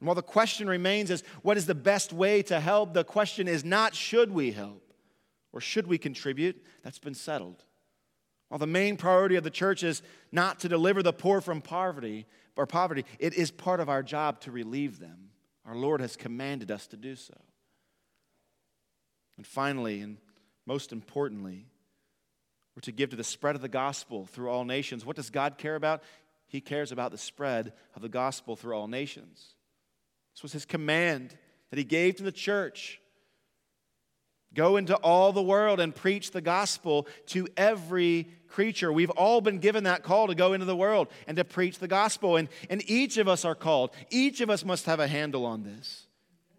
[0.00, 3.48] And while the question remains is what is the best way to help, the question
[3.48, 4.92] is not should we help
[5.52, 6.62] or should we contribute?
[6.82, 7.64] That's been settled.
[8.48, 12.26] While the main priority of the church is not to deliver the poor from poverty,
[12.58, 15.30] or poverty, it is part of our job to relieve them.
[15.64, 17.34] Our Lord has commanded us to do so.
[19.36, 20.18] And finally, and
[20.66, 21.66] most importantly,
[22.74, 25.06] we're to give to the spread of the gospel through all nations.
[25.06, 26.02] What does God care about?
[26.48, 29.54] He cares about the spread of the gospel through all nations.
[30.38, 31.34] This was his command
[31.70, 33.00] that he gave to the church.
[34.54, 38.92] Go into all the world and preach the gospel to every creature.
[38.92, 41.88] We've all been given that call to go into the world and to preach the
[41.88, 42.36] gospel.
[42.36, 43.90] And, and each of us are called.
[44.10, 46.06] Each of us must have a handle on this.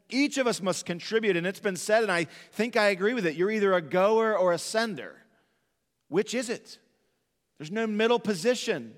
[0.09, 1.37] Each of us must contribute.
[1.37, 4.37] And it's been said, and I think I agree with it you're either a goer
[4.37, 5.15] or a sender.
[6.09, 6.79] Which is it?
[7.57, 8.95] There's no middle position.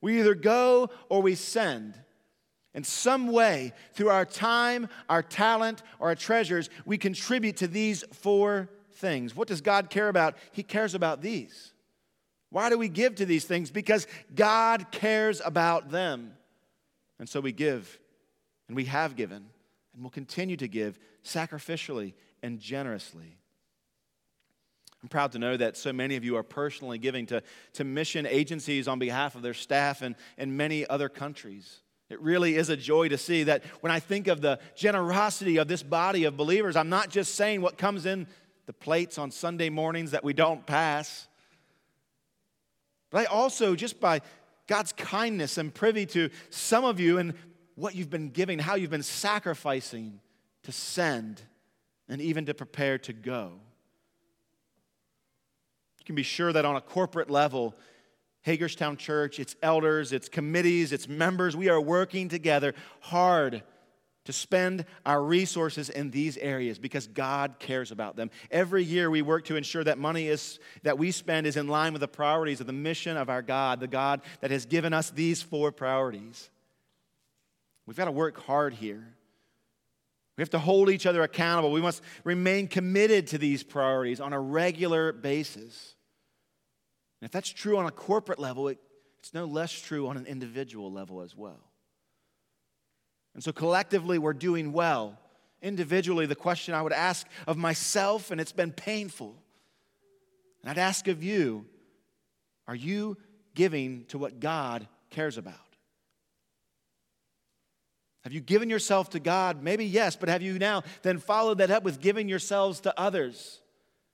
[0.00, 1.94] We either go or we send.
[2.74, 8.68] In some way, through our time, our talent, our treasures, we contribute to these four
[8.94, 9.36] things.
[9.36, 10.36] What does God care about?
[10.52, 11.72] He cares about these.
[12.50, 13.70] Why do we give to these things?
[13.70, 16.34] Because God cares about them.
[17.18, 17.98] And so we give,
[18.68, 19.46] and we have given,
[19.94, 23.38] and will continue to give sacrificially and generously.
[25.02, 27.42] I'm proud to know that so many of you are personally giving to,
[27.74, 31.82] to mission agencies on behalf of their staff and, and many other countries.
[32.14, 35.66] It really is a joy to see that when I think of the generosity of
[35.66, 38.28] this body of believers, I'm not just saying what comes in
[38.66, 41.26] the plates on Sunday mornings that we don't pass,
[43.10, 44.20] but I also, just by
[44.68, 47.34] God's kindness, am privy to some of you and
[47.74, 50.20] what you've been giving, how you've been sacrificing
[50.62, 51.42] to send
[52.08, 53.54] and even to prepare to go.
[55.98, 57.74] You can be sure that on a corporate level,
[58.44, 63.62] Hagerstown Church, its elders, its committees, its members, we are working together hard
[64.24, 68.30] to spend our resources in these areas because God cares about them.
[68.50, 71.92] Every year we work to ensure that money is that we spend is in line
[71.92, 75.10] with the priorities of the mission of our God, the God that has given us
[75.10, 76.48] these four priorities.
[77.86, 79.06] We've got to work hard here.
[80.36, 81.70] We have to hold each other accountable.
[81.70, 85.93] We must remain committed to these priorities on a regular basis.
[87.24, 88.76] And if that's true on a corporate level, it,
[89.18, 91.70] it's no less true on an individual level as well.
[93.32, 95.18] And so collectively, we're doing well.
[95.62, 99.34] Individually, the question I would ask of myself, and it's been painful,
[100.60, 101.64] and I'd ask of you
[102.68, 103.16] are you
[103.54, 105.54] giving to what God cares about?
[108.24, 109.62] Have you given yourself to God?
[109.62, 113.62] Maybe yes, but have you now then followed that up with giving yourselves to others?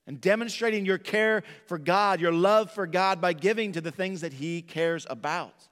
[0.07, 4.21] And demonstrating your care for God, your love for God by giving to the things
[4.21, 5.67] that He cares about.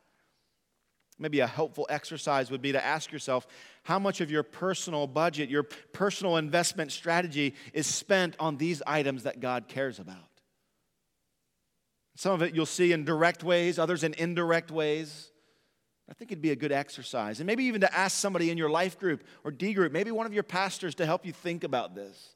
[1.18, 3.46] Maybe a helpful exercise would be to ask yourself
[3.84, 9.24] how much of your personal budget, your personal investment strategy is spent on these items
[9.24, 10.18] that God cares about.
[12.16, 15.32] Some of it you'll see in direct ways, others in indirect ways.
[16.10, 17.40] I think it'd be a good exercise.
[17.40, 20.26] And maybe even to ask somebody in your life group or D group, maybe one
[20.26, 22.36] of your pastors to help you think about this.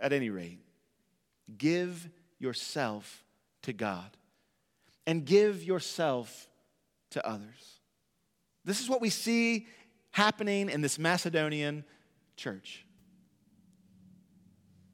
[0.00, 0.58] At any rate,
[1.56, 3.24] give yourself
[3.62, 4.16] to God
[5.06, 6.48] and give yourself
[7.10, 7.80] to others.
[8.64, 9.66] This is what we see
[10.10, 11.84] happening in this Macedonian
[12.36, 12.84] church.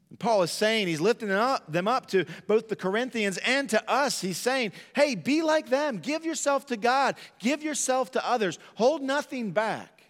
[0.09, 3.69] And Paul is saying, he's lifting them up, them up to both the Corinthians and
[3.69, 4.21] to us.
[4.21, 5.97] He's saying, hey, be like them.
[5.97, 10.03] Give yourself to God, give yourself to others, hold nothing back.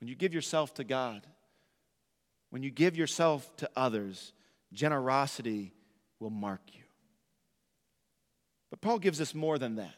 [0.00, 1.24] When you give yourself to God,
[2.52, 4.34] when you give yourself to others,
[4.74, 5.72] generosity
[6.20, 6.82] will mark you.
[8.68, 9.94] But Paul gives us more than that.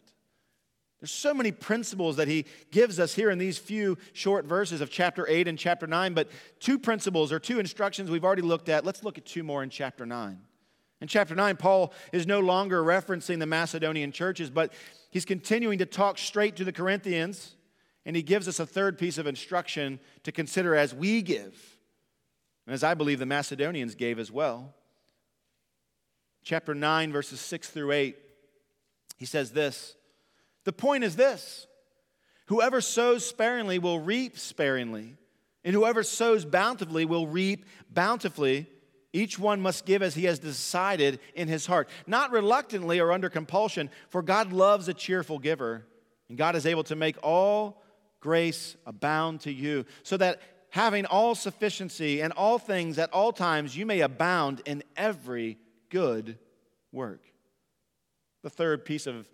[1.01, 4.89] There's so many principles that he gives us here in these few short verses of
[4.89, 6.29] chapter 8 and chapter 9, but
[6.61, 8.85] two principles or two instructions we've already looked at.
[8.85, 10.39] Let's look at two more in chapter 9.
[11.01, 14.73] In chapter 9, Paul is no longer referencing the Macedonian churches, but
[15.11, 17.57] he's continuing to talk straight to the Corinthians,
[18.07, 21.74] and he gives us a third piece of instruction to consider as we give,
[22.67, 24.75] and as I believe the Macedonians gave as well.
[26.43, 28.17] Chapter 9, verses 6 through 8,
[29.17, 29.97] he says this
[30.65, 31.67] The point is this
[32.47, 35.17] whoever sows sparingly will reap sparingly,
[35.65, 38.67] and whoever sows bountifully will reap bountifully.
[39.12, 43.31] Each one must give as he has decided in his heart, not reluctantly or under
[43.31, 45.87] compulsion, for God loves a cheerful giver,
[46.29, 47.81] and God is able to make all
[48.19, 50.41] grace abound to you, so that
[50.75, 55.57] having all sufficiency in all things at all times, you may abound in every
[55.89, 56.37] good
[56.91, 57.22] work.
[58.43, 59.29] The third piece of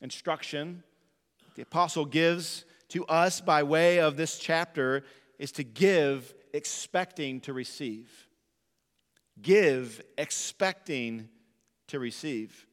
[0.00, 0.84] instruction
[1.56, 5.02] the apostle gives to us by way of this chapter
[5.36, 8.28] is to give expecting to receive
[9.42, 11.28] give expecting
[11.88, 12.68] to receive.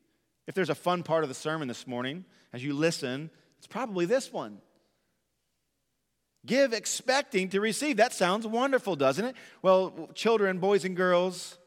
[0.45, 4.05] If there's a fun part of the sermon this morning, as you listen, it's probably
[4.05, 4.59] this one.
[6.45, 7.97] Give expecting to receive.
[7.97, 9.35] That sounds wonderful, doesn't it?
[9.61, 11.57] Well, children, boys and girls,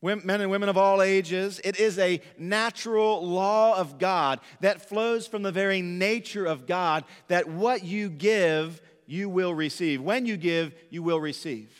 [0.00, 5.26] men and women of all ages, it is a natural law of God that flows
[5.26, 10.00] from the very nature of God that what you give, you will receive.
[10.00, 11.72] When you give, you will receive.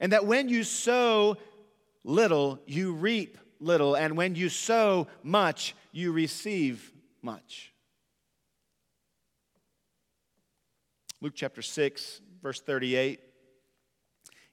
[0.00, 1.36] And that when you sow
[2.04, 3.94] little, you reap little.
[3.94, 6.90] And when you sow much, you receive
[7.20, 7.69] much.
[11.20, 13.20] Luke chapter 6, verse 38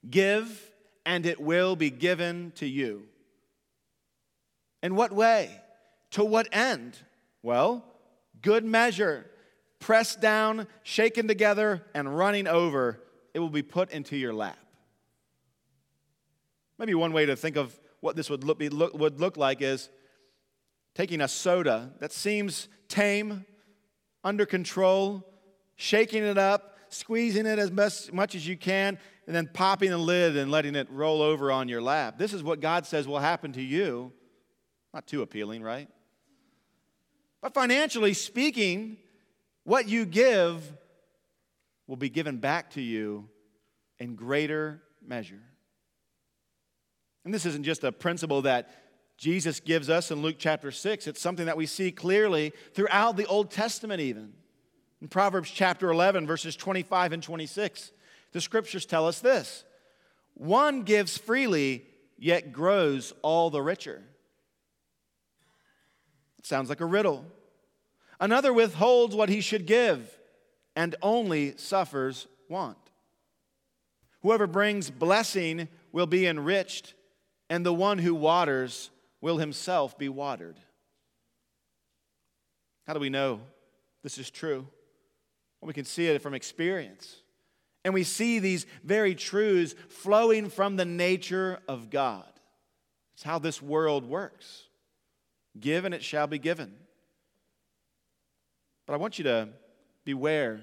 [0.09, 0.71] Give,
[1.05, 3.03] and it will be given to you.
[4.83, 5.61] In what way?
[6.11, 6.97] To what end?
[7.41, 7.85] Well,
[8.41, 9.25] good measure,
[9.79, 13.01] pressed down, shaken together, and running over,
[13.33, 14.57] it will be put into your lap.
[16.77, 19.89] Maybe one way to think of what this would look, look, would look like is
[20.95, 23.45] taking a soda that seems tame,
[24.23, 25.25] under control,
[25.77, 29.97] shaking it up, squeezing it as much, much as you can, and then popping the
[29.97, 32.17] lid and letting it roll over on your lap.
[32.17, 34.11] This is what God says will happen to you.
[34.93, 35.87] Not too appealing, right?
[37.41, 38.97] But financially speaking,
[39.63, 40.63] what you give
[41.85, 43.29] will be given back to you
[43.99, 45.41] in greater measure.
[47.23, 48.69] And this isn't just a principle that
[49.17, 53.25] Jesus gives us in Luke chapter 6, it's something that we see clearly throughout the
[53.25, 54.33] Old Testament, even.
[55.01, 57.91] In Proverbs chapter 11, verses 25 and 26,
[58.31, 59.63] the scriptures tell us this
[60.33, 61.85] One gives freely,
[62.17, 64.01] yet grows all the richer.
[66.39, 67.25] It sounds like a riddle.
[68.19, 70.17] Another withholds what he should give
[70.75, 72.77] and only suffers want.
[74.21, 76.95] Whoever brings blessing will be enriched
[77.49, 78.89] and the one who waters
[79.21, 80.57] will himself be watered.
[82.87, 83.41] How do we know
[84.03, 84.67] this is true?
[85.61, 87.17] We can see it from experience.
[87.83, 92.25] And we see these very truths flowing from the nature of God.
[93.15, 94.63] It's how this world works.
[95.59, 96.73] Give and it shall be given.
[98.85, 99.49] But I want you to
[100.05, 100.61] beware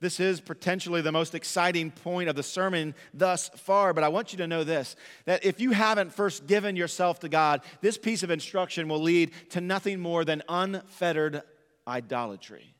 [0.00, 4.32] this is potentially the most exciting point of the sermon thus far, but I want
[4.32, 8.22] you to know this that if you haven't first given yourself to God, this piece
[8.22, 11.42] of instruction will lead to nothing more than unfettered
[11.86, 12.74] idolatry.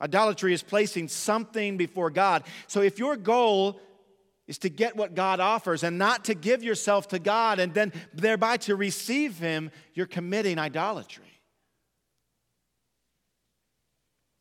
[0.00, 2.44] Idolatry is placing something before God.
[2.66, 3.80] So if your goal
[4.46, 7.92] is to get what God offers and not to give yourself to God and then
[8.12, 11.24] thereby to receive Him, you're committing idolatry.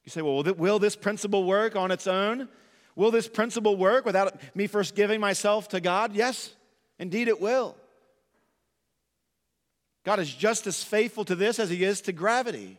[0.03, 2.47] You say, well, will this principle work on its own?
[2.95, 6.13] Will this principle work without me first giving myself to God?
[6.13, 6.53] Yes,
[6.99, 7.75] indeed it will.
[10.03, 12.77] God is just as faithful to this as he is to gravity.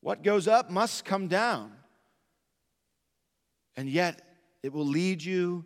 [0.00, 1.72] What goes up must come down.
[3.76, 4.22] And yet,
[4.62, 5.64] it will lead you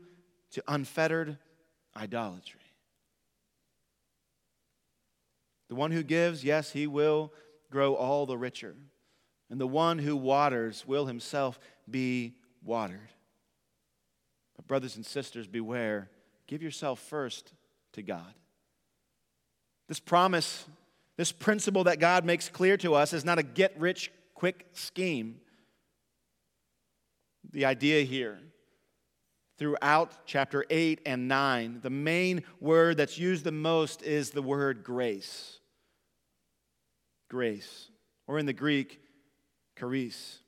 [0.52, 1.38] to unfettered
[1.96, 2.60] idolatry.
[5.68, 7.32] The one who gives, yes, he will
[7.70, 8.74] grow all the richer
[9.52, 13.10] and the one who waters will himself be watered.
[14.56, 16.08] But, brothers and sisters, beware.
[16.46, 17.52] Give yourself first
[17.92, 18.32] to God.
[19.88, 20.64] This promise,
[21.18, 24.10] this principle that God makes clear to us is not a get rich
[24.42, 25.36] quick scheme.
[27.52, 28.40] The idea here,
[29.56, 34.82] throughout chapter 8 and 9, the main word that's used the most is the word
[34.82, 35.60] grace.
[37.30, 37.88] grace,
[38.26, 39.00] or in the Greek,
[39.78, 40.40] charis.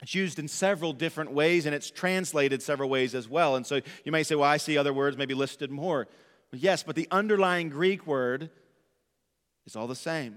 [0.00, 3.56] It's used in several different ways and it's translated several ways as well.
[3.56, 6.08] And so you may say, well, I see other words maybe listed more.
[6.50, 8.48] Yes, but the underlying Greek word
[9.66, 10.36] is all the same.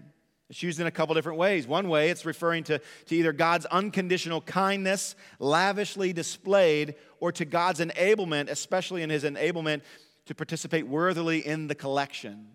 [0.54, 1.66] It's used in a couple different ways.
[1.66, 7.80] One way, it's referring to, to either God's unconditional kindness, lavishly displayed, or to God's
[7.80, 9.82] enablement, especially in his enablement
[10.28, 12.50] to participate worthily in the collection.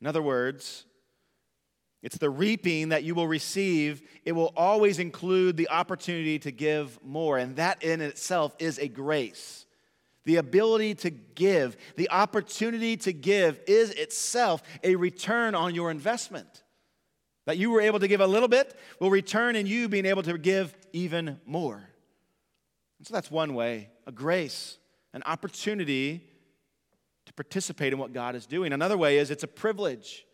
[0.00, 0.84] In other words,
[2.02, 4.02] it's the reaping that you will receive.
[4.24, 8.88] It will always include the opportunity to give more, and that in itself is a
[8.88, 9.64] grace.
[10.24, 16.63] The ability to give, the opportunity to give is itself a return on your investment.
[17.46, 20.22] That you were able to give a little bit will return in you being able
[20.22, 21.76] to give even more.
[22.98, 24.78] And so that's one way a grace,
[25.12, 26.22] an opportunity
[27.26, 28.72] to participate in what God is doing.
[28.72, 30.26] Another way is it's a privilege.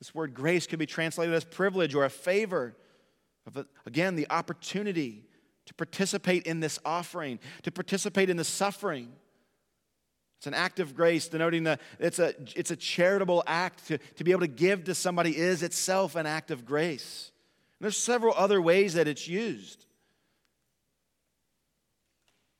[0.00, 2.76] This word grace could be translated as privilege or a favor.
[3.46, 5.24] Of, again, the opportunity
[5.66, 9.12] to participate in this offering, to participate in the suffering.
[10.40, 13.88] It's an act of grace, denoting that it's a, it's a charitable act.
[13.88, 17.30] To, to be able to give to somebody is itself an act of grace.
[17.78, 19.84] And there's several other ways that it's used.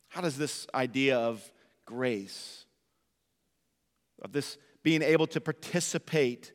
[0.09, 1.51] How does this idea of
[1.87, 2.67] grace,
[4.21, 6.53] of this being able to participate,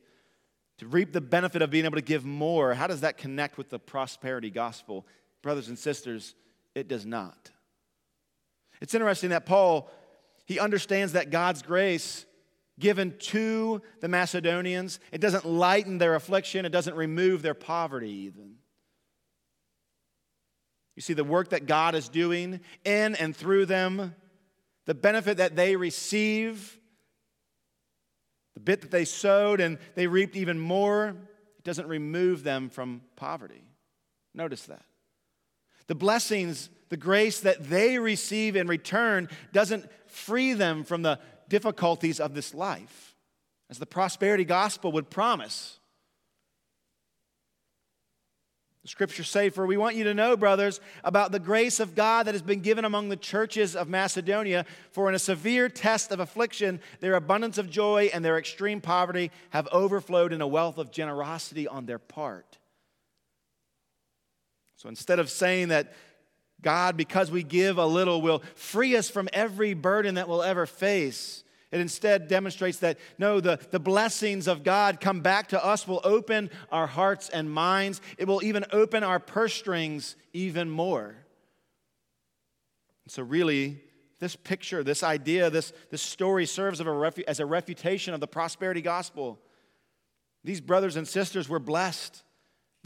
[0.78, 3.68] to reap the benefit of being able to give more, how does that connect with
[3.68, 5.04] the prosperity gospel?
[5.42, 6.36] Brothers and sisters,
[6.76, 7.50] it does not.
[8.80, 9.90] It's interesting that Paul
[10.46, 12.24] he understands that God's grace
[12.78, 18.56] given to the Macedonians, it doesn't lighten their affliction, it doesn't remove their poverty even.
[20.94, 24.14] You see, the work that God is doing in and through them,
[24.86, 26.78] the benefit that they receive,
[28.54, 31.08] the bit that they sowed and they reaped even more,
[31.58, 33.62] it doesn't remove them from poverty.
[34.34, 34.84] Notice that.
[35.86, 41.18] The blessings, the grace that they receive in return doesn't free them from the
[41.48, 43.14] difficulties of this life,
[43.70, 45.78] as the prosperity gospel would promise.
[48.86, 52.26] The scriptures say, For we want you to know, brothers, about the grace of God
[52.26, 54.64] that has been given among the churches of Macedonia.
[54.92, 59.32] For in a severe test of affliction, their abundance of joy and their extreme poverty
[59.50, 62.58] have overflowed in a wealth of generosity on their part.
[64.76, 65.92] So instead of saying that
[66.62, 70.66] God, because we give a little, will free us from every burden that we'll ever
[70.66, 71.44] face.
[71.70, 76.00] It instead demonstrates that no, the, the blessings of God come back to us, will
[76.04, 78.00] open our hearts and minds.
[78.18, 81.16] It will even open our purse strings even more.
[83.08, 83.80] So, really,
[84.18, 88.26] this picture, this idea, this, this story serves a refu- as a refutation of the
[88.26, 89.38] prosperity gospel.
[90.44, 92.22] These brothers and sisters were blessed.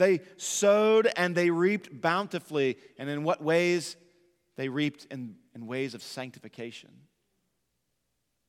[0.00, 2.78] They sowed and they reaped bountifully.
[2.96, 3.98] And in what ways?
[4.56, 6.88] They reaped in, in ways of sanctification.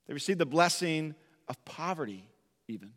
[0.08, 1.14] They received the blessing
[1.49, 2.30] of poverty,
[2.70, 2.93] even.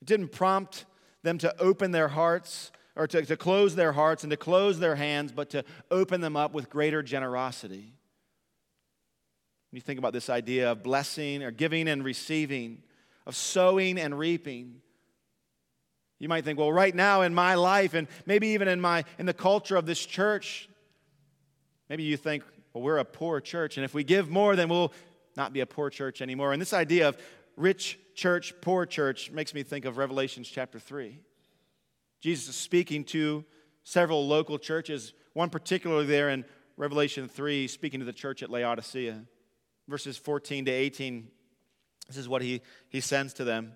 [0.00, 0.86] It didn't prompt
[1.22, 4.96] them to open their hearts or to, to close their hearts and to close their
[4.96, 7.92] hands, but to open them up with greater generosity.
[9.70, 12.82] When you think about this idea of blessing or giving and receiving,
[13.26, 14.81] of sowing and reaping,
[16.22, 19.26] you might think, well, right now in my life, and maybe even in, my, in
[19.26, 20.68] the culture of this church,
[21.88, 24.92] maybe you think, well, we're a poor church, and if we give more, then we'll
[25.36, 26.52] not be a poor church anymore.
[26.52, 27.18] And this idea of
[27.56, 31.18] rich church, poor church makes me think of Revelations chapter 3.
[32.20, 33.44] Jesus is speaking to
[33.82, 36.44] several local churches, one particularly there in
[36.76, 39.24] Revelation 3, speaking to the church at Laodicea.
[39.88, 41.26] Verses 14 to 18,
[42.06, 42.60] this is what he,
[42.90, 43.72] he sends to them.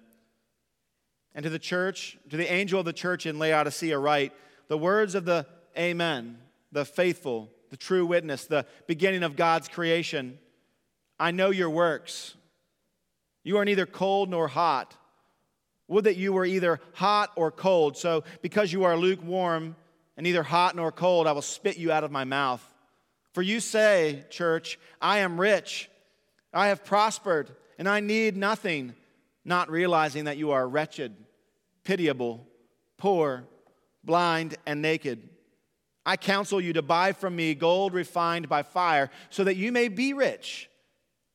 [1.37, 4.32] And to the church, to the angel of the church in Laodicea, write
[4.68, 5.47] the words of the
[5.78, 6.39] Amen,
[6.72, 10.39] the faithful, the true witness, the beginning of God's creation.
[11.20, 12.34] I know your works.
[13.45, 14.97] You are neither cold nor hot.
[15.89, 17.99] Would that you were either hot or cold.
[17.99, 19.76] So, because you are lukewarm
[20.16, 22.64] and neither hot nor cold, I will spit you out of my mouth.
[23.34, 25.91] For you say, church, I am rich,
[26.55, 28.95] I have prospered, and I need nothing,
[29.45, 31.14] not realizing that you are wretched
[31.87, 32.45] pitiable,
[32.99, 33.45] poor,
[34.05, 35.28] blind, and naked.
[36.05, 39.89] I counsel you to buy from me gold refined by fire, so that you may
[39.89, 40.68] be rich,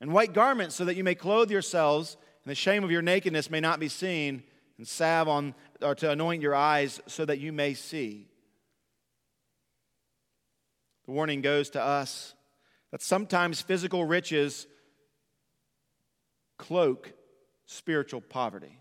[0.01, 3.49] and white garments, so that you may clothe yourselves, and the shame of your nakedness
[3.49, 4.43] may not be seen,
[4.77, 8.27] and salve on or to anoint your eyes, so that you may see.
[11.05, 12.35] The warning goes to us
[12.91, 14.67] that sometimes physical riches
[16.57, 17.13] cloak
[17.65, 18.80] spiritual poverty.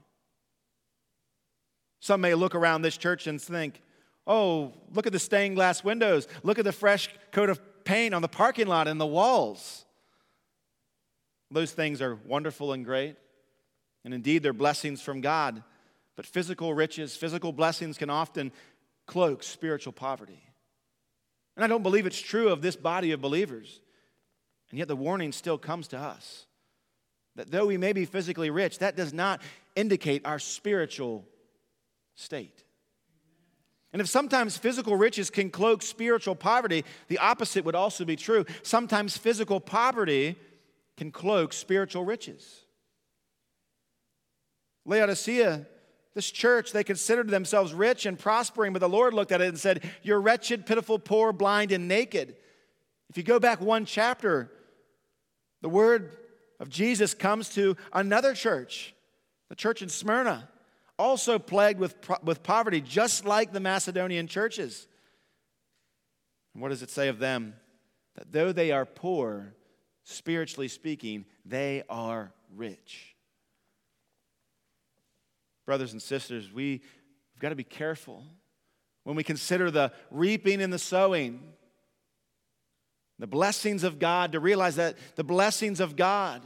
[2.00, 3.80] Some may look around this church and think,
[4.26, 6.26] oh, look at the stained glass windows.
[6.42, 9.84] Look at the fresh coat of paint on the parking lot and the walls.
[11.50, 13.16] Those things are wonderful and great.
[14.04, 15.62] And indeed, they're blessings from God.
[16.16, 18.52] But physical riches, physical blessings can often
[19.06, 20.42] cloak spiritual poverty.
[21.56, 23.80] And I don't believe it's true of this body of believers.
[24.70, 26.46] And yet the warning still comes to us
[27.36, 29.40] that though we may be physically rich, that does not
[29.74, 31.24] indicate our spiritual
[32.20, 32.64] state.
[33.92, 38.44] And if sometimes physical riches can cloak spiritual poverty, the opposite would also be true.
[38.62, 40.36] Sometimes physical poverty
[40.96, 42.66] can cloak spiritual riches.
[44.84, 45.66] Laodicea,
[46.14, 49.58] this church, they considered themselves rich and prospering, but the Lord looked at it and
[49.58, 52.36] said, You're wretched, pitiful, poor, blind, and naked.
[53.08, 54.52] If you go back one chapter,
[55.62, 56.16] the word
[56.60, 58.94] of Jesus comes to another church,
[59.48, 60.48] the church in Smyrna,
[61.00, 64.86] also plagued with, with poverty, just like the Macedonian churches.
[66.54, 67.54] And what does it say of them?
[68.16, 69.54] That though they are poor,
[70.04, 73.16] spiritually speaking, they are rich.
[75.66, 76.82] Brothers and sisters, we,
[77.34, 78.24] we've got to be careful
[79.04, 81.40] when we consider the reaping and the sowing
[83.20, 86.40] the blessings of God, to realize that the blessings of God,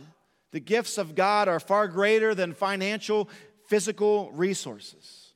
[0.50, 3.30] the gifts of God are far greater than financial,
[3.66, 5.32] physical resources.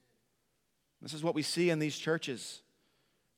[1.00, 2.62] This is what we see in these churches.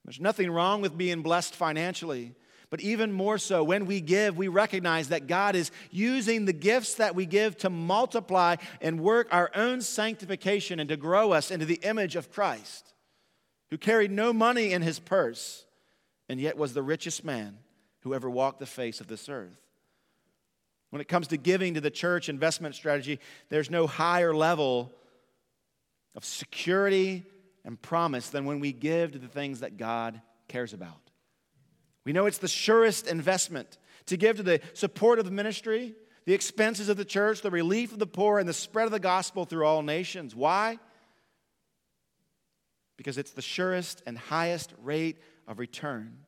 [0.05, 2.35] There's nothing wrong with being blessed financially,
[2.71, 6.95] but even more so, when we give, we recognize that God is using the gifts
[6.95, 11.67] that we give to multiply and work our own sanctification and to grow us into
[11.67, 12.95] the image of Christ,
[13.71, 15.65] who carried no money in his purse
[16.31, 17.59] and yet was the richest man
[18.03, 19.60] who ever walked the face of this earth.
[20.91, 24.93] When it comes to giving to the church investment strategy, there's no higher level
[26.15, 27.25] of security
[27.65, 31.11] and promise than when we give to the things that God cares about.
[32.05, 36.35] We know it's the surest investment to give to the support of the ministry, the
[36.35, 39.45] expenses of the church, the relief of the poor, and the spread of the gospel
[39.45, 40.35] through all nations.
[40.35, 40.79] Why?
[42.97, 46.27] Because it's the surest and highest rate of return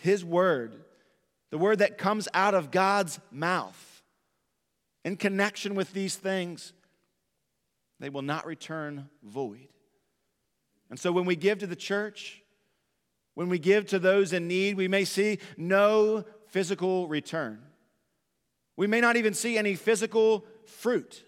[0.00, 0.84] his word,
[1.54, 4.02] the word that comes out of God's mouth,
[5.04, 6.72] in connection with these things,
[8.00, 9.68] they will not return void.
[10.90, 12.42] And so when we give to the church,
[13.34, 17.62] when we give to those in need, we may see no physical return.
[18.76, 21.22] We may not even see any physical fruit.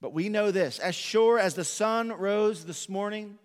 [0.00, 3.40] But we know this as sure as the sun rose this morning,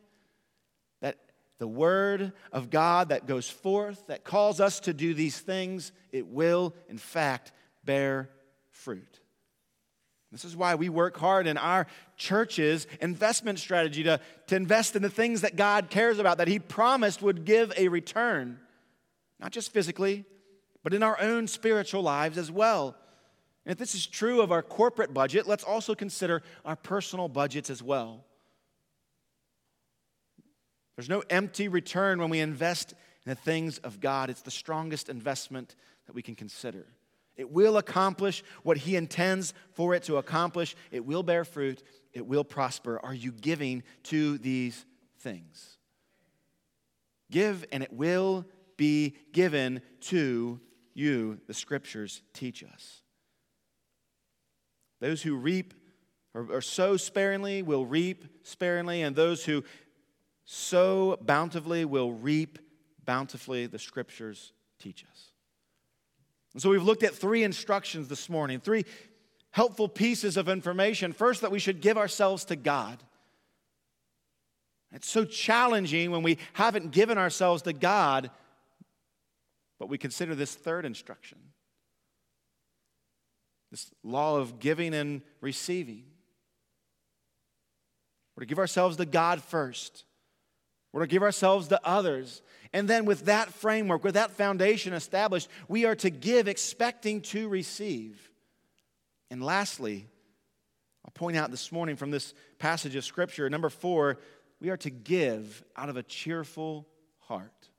[1.61, 6.25] the word of God that goes forth, that calls us to do these things, it
[6.25, 7.51] will, in fact,
[7.85, 8.31] bear
[8.71, 9.19] fruit.
[10.31, 11.85] This is why we work hard in our
[12.17, 16.57] church's investment strategy to, to invest in the things that God cares about, that He
[16.57, 18.57] promised would give a return,
[19.39, 20.25] not just physically,
[20.81, 22.95] but in our own spiritual lives as well.
[23.67, 27.69] And if this is true of our corporate budget, let's also consider our personal budgets
[27.69, 28.25] as well.
[30.95, 32.93] There's no empty return when we invest
[33.25, 34.29] in the things of God.
[34.29, 35.75] It's the strongest investment
[36.05, 36.85] that we can consider.
[37.37, 40.75] It will accomplish what He intends for it to accomplish.
[40.91, 41.81] It will bear fruit.
[42.13, 42.99] It will prosper.
[42.99, 44.85] Are you giving to these
[45.19, 45.77] things?
[47.31, 50.59] Give, and it will be given to
[50.93, 53.01] you, the scriptures teach us.
[54.99, 55.73] Those who reap
[56.33, 59.63] or, or sow sparingly will reap sparingly, and those who
[60.45, 62.59] sow bountifully will reap
[63.05, 65.31] bountifully, the scriptures teach us.
[66.53, 68.85] And so we've looked at three instructions this morning, three
[69.51, 71.13] helpful pieces of information.
[71.13, 73.01] First, that we should give ourselves to God.
[74.91, 78.29] It's so challenging when we haven't given ourselves to God,
[79.79, 81.37] but we consider this third instruction
[83.71, 86.03] this law of giving and receiving.
[88.35, 90.03] We're to give ourselves to God first.
[90.91, 92.41] We're to give ourselves to others.
[92.73, 97.47] And then, with that framework, with that foundation established, we are to give expecting to
[97.47, 98.31] receive.
[99.29, 100.07] And lastly,
[101.05, 104.19] I'll point out this morning from this passage of Scripture, number four,
[104.59, 106.87] we are to give out of a cheerful
[107.19, 107.69] heart.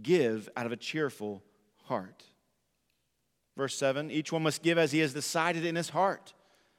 [0.00, 1.42] Give out of a cheerful
[1.84, 2.24] heart.
[3.56, 6.34] Verse 7 each one must give as he has decided in his heart,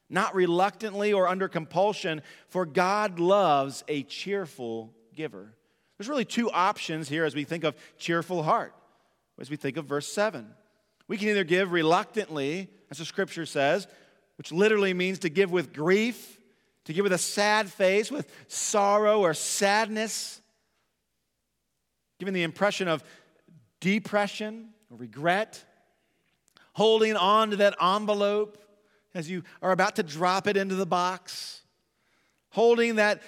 [0.09, 5.53] not reluctantly or under compulsion, for God loves a cheerful giver.
[5.97, 8.73] There's really two options here as we think of cheerful heart,
[9.37, 10.47] as we think of verse 7.
[11.09, 13.87] We can either give reluctantly, as the scripture says,
[14.37, 16.35] which literally means to give with grief,
[16.85, 20.41] To give with a sad face, with sorrow or sadness,
[22.17, 23.03] giving the impression of
[23.81, 25.65] depression or regret,
[26.71, 28.57] holding on to that envelope
[29.13, 31.61] as you are about to drop it into the box,
[32.51, 33.21] holding that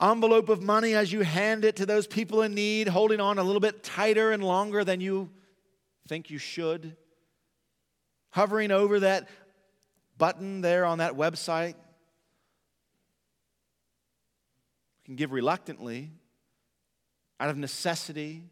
[0.00, 3.42] envelope of money as you hand it to those people in need, holding on a
[3.42, 5.30] little bit tighter and longer than you
[6.08, 6.96] think you should,
[8.30, 9.28] hovering over that
[10.18, 11.74] button there on that website.
[14.98, 16.10] You can give reluctantly,
[17.38, 18.42] out of necessity,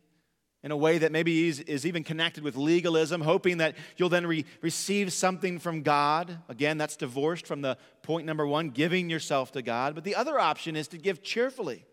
[0.64, 4.26] in a way that maybe is, is even connected with legalism, hoping that you'll then
[4.26, 6.38] re- receive something from God.
[6.48, 9.94] Again, that's divorced from the point number one, giving yourself to God.
[9.94, 11.84] But the other option is to give cheerfully,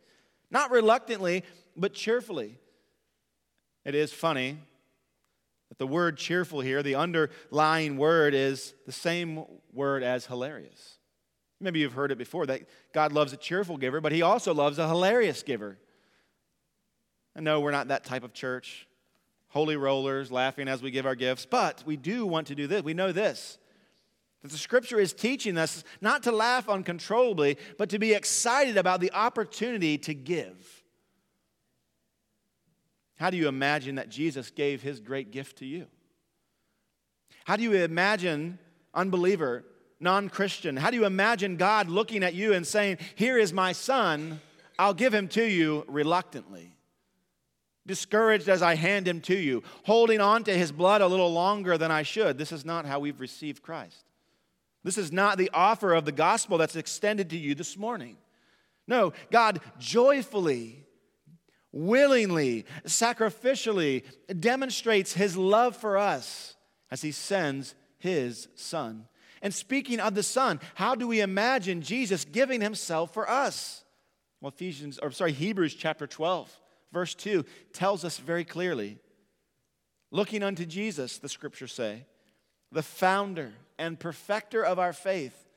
[0.50, 1.44] not reluctantly,
[1.76, 2.58] but cheerfully.
[3.84, 4.58] It is funny
[5.68, 9.44] that the word cheerful here, the underlying word, is the same
[9.74, 10.98] word as hilarious.
[11.60, 12.62] Maybe you've heard it before that
[12.94, 15.78] God loves a cheerful giver, but He also loves a hilarious giver.
[17.36, 18.88] And no, we're not that type of church.
[19.50, 21.46] Holy rollers, laughing as we give our gifts.
[21.46, 22.84] But we do want to do this.
[22.84, 23.58] We know this
[24.42, 29.00] that the scripture is teaching us not to laugh uncontrollably, but to be excited about
[29.00, 30.84] the opportunity to give.
[33.18, 35.86] How do you imagine that Jesus gave his great gift to you?
[37.46, 38.58] How do you imagine,
[38.96, 39.64] unbeliever,
[40.00, 43.74] non Christian, how do you imagine God looking at you and saying, Here is my
[43.74, 44.42] son,
[44.80, 46.76] I'll give him to you reluctantly?
[47.92, 51.78] Discouraged as I hand him to you, holding on to his blood a little longer
[51.78, 52.38] than I should.
[52.38, 54.06] This is not how we've received Christ.
[54.82, 58.16] This is not the offer of the gospel that's extended to you this morning.
[58.88, 60.86] No, God joyfully,
[61.74, 64.06] willingly, sacrificially
[64.40, 66.56] demonstrates his love for us
[66.92, 69.06] as he sends his son.
[69.42, 73.84] And speaking of the son, how do we imagine Jesus giving himself for us?
[74.40, 76.58] Well, Ephesians, or sorry, Hebrews chapter 12
[76.92, 78.98] verse 2 tells us very clearly
[80.12, 82.06] looking unto Jesus, the scriptures say,
[82.72, 85.48] the founder and perfecter of our faith,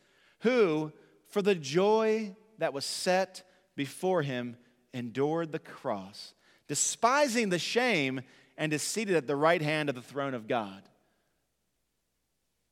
[0.40, 0.92] who,
[1.28, 3.42] for the joy that was set
[3.76, 4.56] before him,
[4.92, 6.34] endured the cross,
[6.68, 8.20] despising the shame,
[8.56, 10.82] and is seated at the right hand of the throne of God.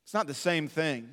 [0.04, 1.08] It's not the same thing.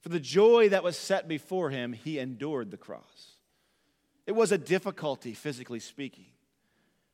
[0.00, 3.27] For the joy that was set before him, he endured the cross.
[4.28, 6.26] It was a difficulty, physically speaking,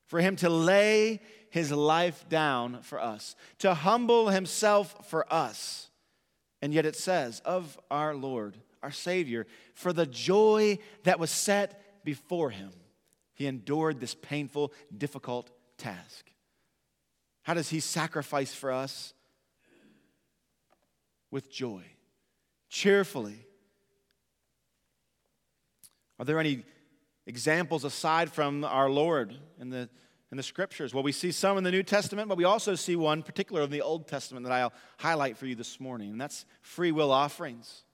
[0.07, 5.91] for him to lay his life down for us, to humble himself for us.
[6.61, 12.05] And yet it says, of our Lord, our Savior, for the joy that was set
[12.05, 12.73] before him,
[13.35, 16.33] he endured this painful, difficult task.
[17.43, 19.15] How does he sacrifice for us?
[21.31, 21.85] With joy,
[22.69, 23.47] cheerfully.
[26.19, 26.65] Are there any
[27.27, 29.89] examples aside from our Lord in the,
[30.31, 30.93] in the scriptures?
[30.95, 33.71] Well, we see some in the New Testament, but we also see one particular in
[33.71, 37.85] the Old Testament that I'll highlight for you this morning, and that's free will offerings.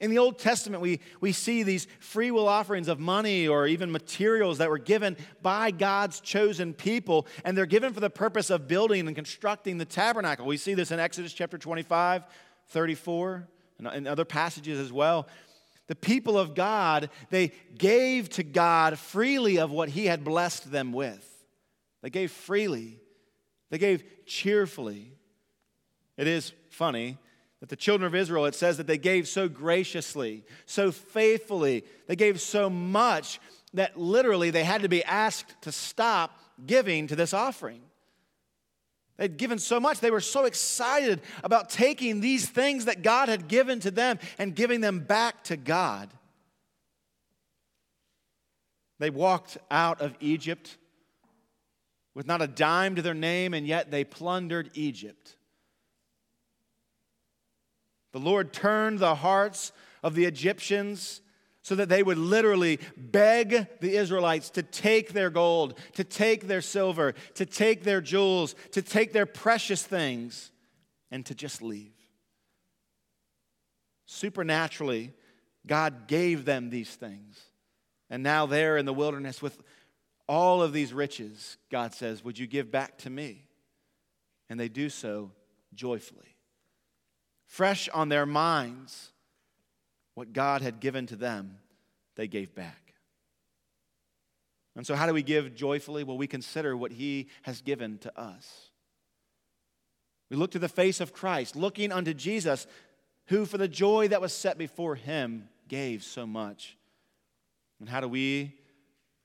[0.00, 3.90] In the Old Testament, we, we see these free will offerings of money or even
[3.90, 8.68] materials that were given by God's chosen people, and they're given for the purpose of
[8.68, 10.46] building and constructing the tabernacle.
[10.46, 12.22] We see this in Exodus chapter 25,
[12.68, 15.26] 34, and in other passages as well.
[15.88, 20.92] The people of God, they gave to God freely of what He had blessed them
[20.92, 21.24] with.
[22.02, 23.00] They gave freely,
[23.70, 25.12] they gave cheerfully.
[26.16, 27.16] It is funny
[27.60, 32.16] that the children of Israel, it says that they gave so graciously, so faithfully, they
[32.16, 33.40] gave so much
[33.74, 37.80] that literally they had to be asked to stop giving to this offering.
[39.18, 39.98] They'd given so much.
[39.98, 44.54] They were so excited about taking these things that God had given to them and
[44.54, 46.08] giving them back to God.
[49.00, 50.76] They walked out of Egypt
[52.14, 55.36] with not a dime to their name, and yet they plundered Egypt.
[58.12, 61.20] The Lord turned the hearts of the Egyptians
[61.68, 66.62] so that they would literally beg the Israelites to take their gold, to take their
[66.62, 70.50] silver, to take their jewels, to take their precious things,
[71.10, 71.92] and to just leave.
[74.06, 75.12] Supernaturally,
[75.66, 77.38] God gave them these things.
[78.08, 79.62] And now they're in the wilderness with
[80.26, 81.58] all of these riches.
[81.70, 83.44] God says, Would you give back to me?
[84.48, 85.32] And they do so
[85.74, 86.34] joyfully.
[87.44, 89.12] Fresh on their minds
[90.18, 91.58] what God had given to them,
[92.16, 92.94] they gave back.
[94.74, 96.02] And so, how do we give joyfully?
[96.02, 98.70] Well, we consider what He has given to us.
[100.28, 102.66] We look to the face of Christ, looking unto Jesus,
[103.26, 106.76] who for the joy that was set before him gave so much.
[107.78, 108.56] And how do we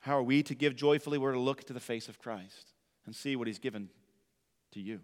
[0.01, 1.17] how are we to give joyfully?
[1.17, 2.71] We're to look to the face of Christ
[3.07, 3.89] and see what he's given
[4.73, 4.99] to you.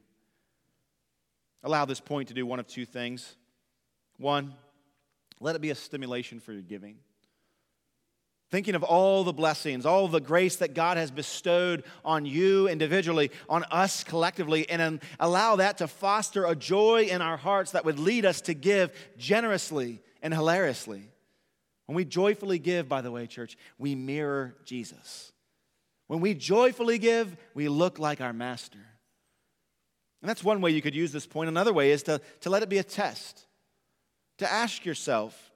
[1.64, 3.36] Allow this point to do one of two things.
[4.18, 4.54] One,
[5.40, 6.98] let it be a stimulation for your giving.
[8.52, 13.30] Thinking of all the blessings, all the grace that God has bestowed on you individually,
[13.48, 17.86] on us collectively, and um, allow that to foster a joy in our hearts that
[17.86, 21.12] would lead us to give generously and hilariously.
[21.86, 25.32] When we joyfully give, by the way, church, we mirror Jesus.
[26.08, 28.80] When we joyfully give, we look like our master.
[30.22, 31.50] And that's one way you could use this point.
[31.50, 33.46] Another way is to, to let it be a test,
[34.40, 35.52] to ask yourself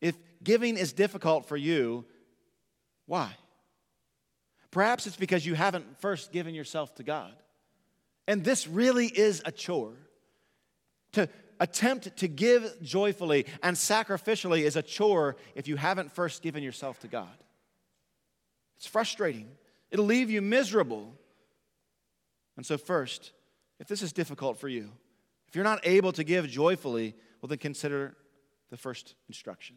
[0.00, 2.04] if giving is difficult for you,
[3.06, 3.36] why?
[4.70, 7.34] Perhaps it's because you haven't first given yourself to God.
[8.26, 9.94] And this really is a chore.
[11.12, 11.28] To
[11.58, 17.00] attempt to give joyfully and sacrificially is a chore if you haven't first given yourself
[17.00, 17.28] to God.
[18.78, 19.48] It's frustrating,
[19.90, 21.12] it'll leave you miserable.
[22.56, 23.32] And so, first,
[23.78, 24.90] if this is difficult for you,
[25.48, 28.16] if you're not able to give joyfully, well, then consider
[28.70, 29.76] the first instruction.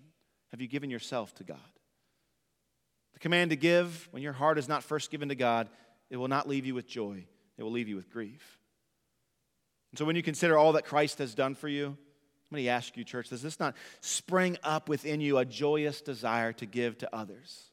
[0.51, 1.57] Have you given yourself to God?
[3.13, 5.69] The command to give, when your heart is not first given to God,
[6.09, 7.25] it will not leave you with joy,
[7.57, 8.59] it will leave you with grief.
[9.91, 11.97] And so, when you consider all that Christ has done for you,
[12.51, 16.53] let me ask you, church, does this not spring up within you a joyous desire
[16.53, 17.71] to give to others?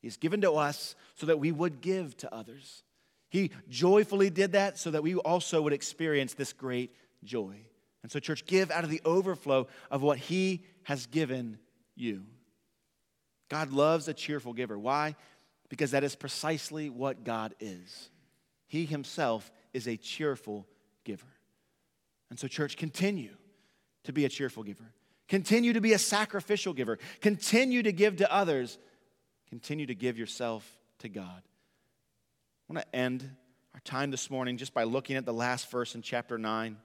[0.00, 2.84] He's given to us so that we would give to others.
[3.28, 6.94] He joyfully did that so that we also would experience this great
[7.24, 7.56] joy.
[8.06, 11.58] And so, church, give out of the overflow of what He has given
[11.96, 12.22] you.
[13.48, 14.78] God loves a cheerful giver.
[14.78, 15.16] Why?
[15.70, 18.10] Because that is precisely what God is.
[18.68, 20.68] He himself is a cheerful
[21.02, 21.26] giver.
[22.30, 23.34] And so, church, continue
[24.04, 24.92] to be a cheerful giver.
[25.28, 27.00] Continue to be a sacrificial giver.
[27.20, 28.78] Continue to give to others.
[29.48, 31.42] Continue to give yourself to God.
[32.70, 33.28] I want to end
[33.74, 36.76] our time this morning just by looking at the last verse in chapter 9.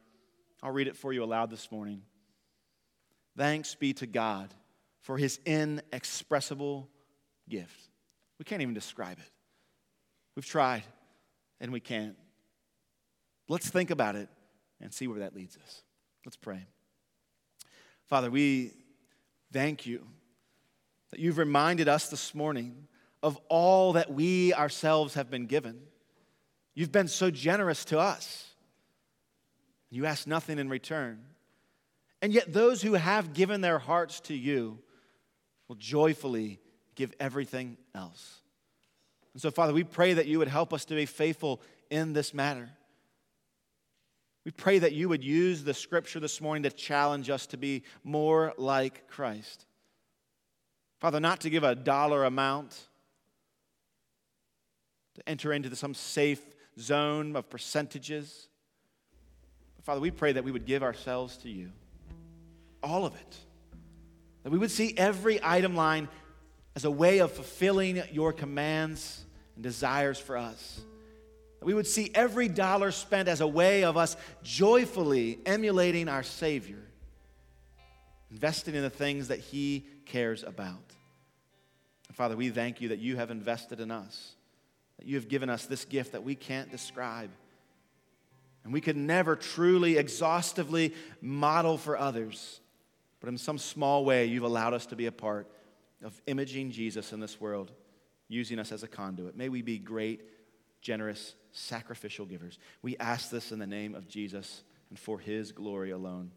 [0.64, 2.04] I'll read it for you aloud this morning.
[3.38, 4.54] Thanks be to God
[5.02, 6.90] for his inexpressible
[7.50, 7.90] gift.
[8.38, 9.32] We can't even describe it.
[10.36, 10.84] We've tried
[11.60, 12.16] and we can't.
[13.48, 14.30] Let's think about it
[14.80, 15.84] and see where that leads us.
[16.26, 16.66] Let's pray.
[18.08, 18.72] Father, we
[19.52, 20.06] thank you
[21.12, 22.88] that you've reminded us this morning
[23.24, 25.82] of all that we ourselves have been given.
[26.74, 28.51] You've been so generous to us.
[29.92, 31.20] You ask nothing in return.
[32.22, 34.80] And yet, those who have given their hearts to you
[35.68, 36.60] will joyfully
[36.96, 38.40] give everything else.
[39.34, 42.34] And so, Father, we pray that you would help us to be faithful in this
[42.34, 42.70] matter.
[44.46, 47.84] We pray that you would use the scripture this morning to challenge us to be
[48.04, 49.66] more like Christ.
[51.00, 52.80] Father, not to give a dollar amount,
[55.16, 56.42] to enter into some safe
[56.80, 58.48] zone of percentages.
[59.84, 61.72] Father, we pray that we would give ourselves to you,
[62.84, 63.38] all of it.
[64.44, 66.08] That we would see every item line
[66.76, 69.24] as a way of fulfilling your commands
[69.56, 70.82] and desires for us.
[71.60, 76.24] That we would see every dollar spent as a way of us joyfully emulating our
[76.24, 76.84] Savior,
[78.32, 80.94] investing in the things that He cares about.
[82.08, 84.36] And Father, we thank you that you have invested in us,
[84.98, 87.30] that you have given us this gift that we can't describe.
[88.64, 92.62] And we could never truly, exhaustively model for others
[93.22, 95.48] but in some small way, you've allowed us to be a part
[96.04, 97.72] of imaging Jesus in this world,
[98.28, 99.38] using us as a conduit.
[99.38, 100.22] May we be great,
[100.82, 102.58] generous, sacrificial givers.
[102.82, 106.32] We ask this in the name of Jesus and for his glory alone.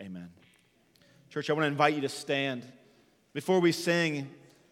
[0.00, 0.28] Amen.
[1.30, 2.62] Church, I want to invite you to stand.
[3.32, 4.28] Before we sing,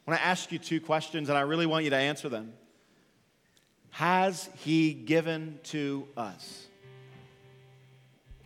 [0.06, 2.52] I want to ask you two questions, and I really want you to answer them.
[3.92, 6.65] Has he given to us?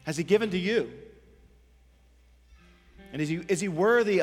[0.04, 0.90] Has he given to you?
[3.12, 4.18] And is he, is he worthy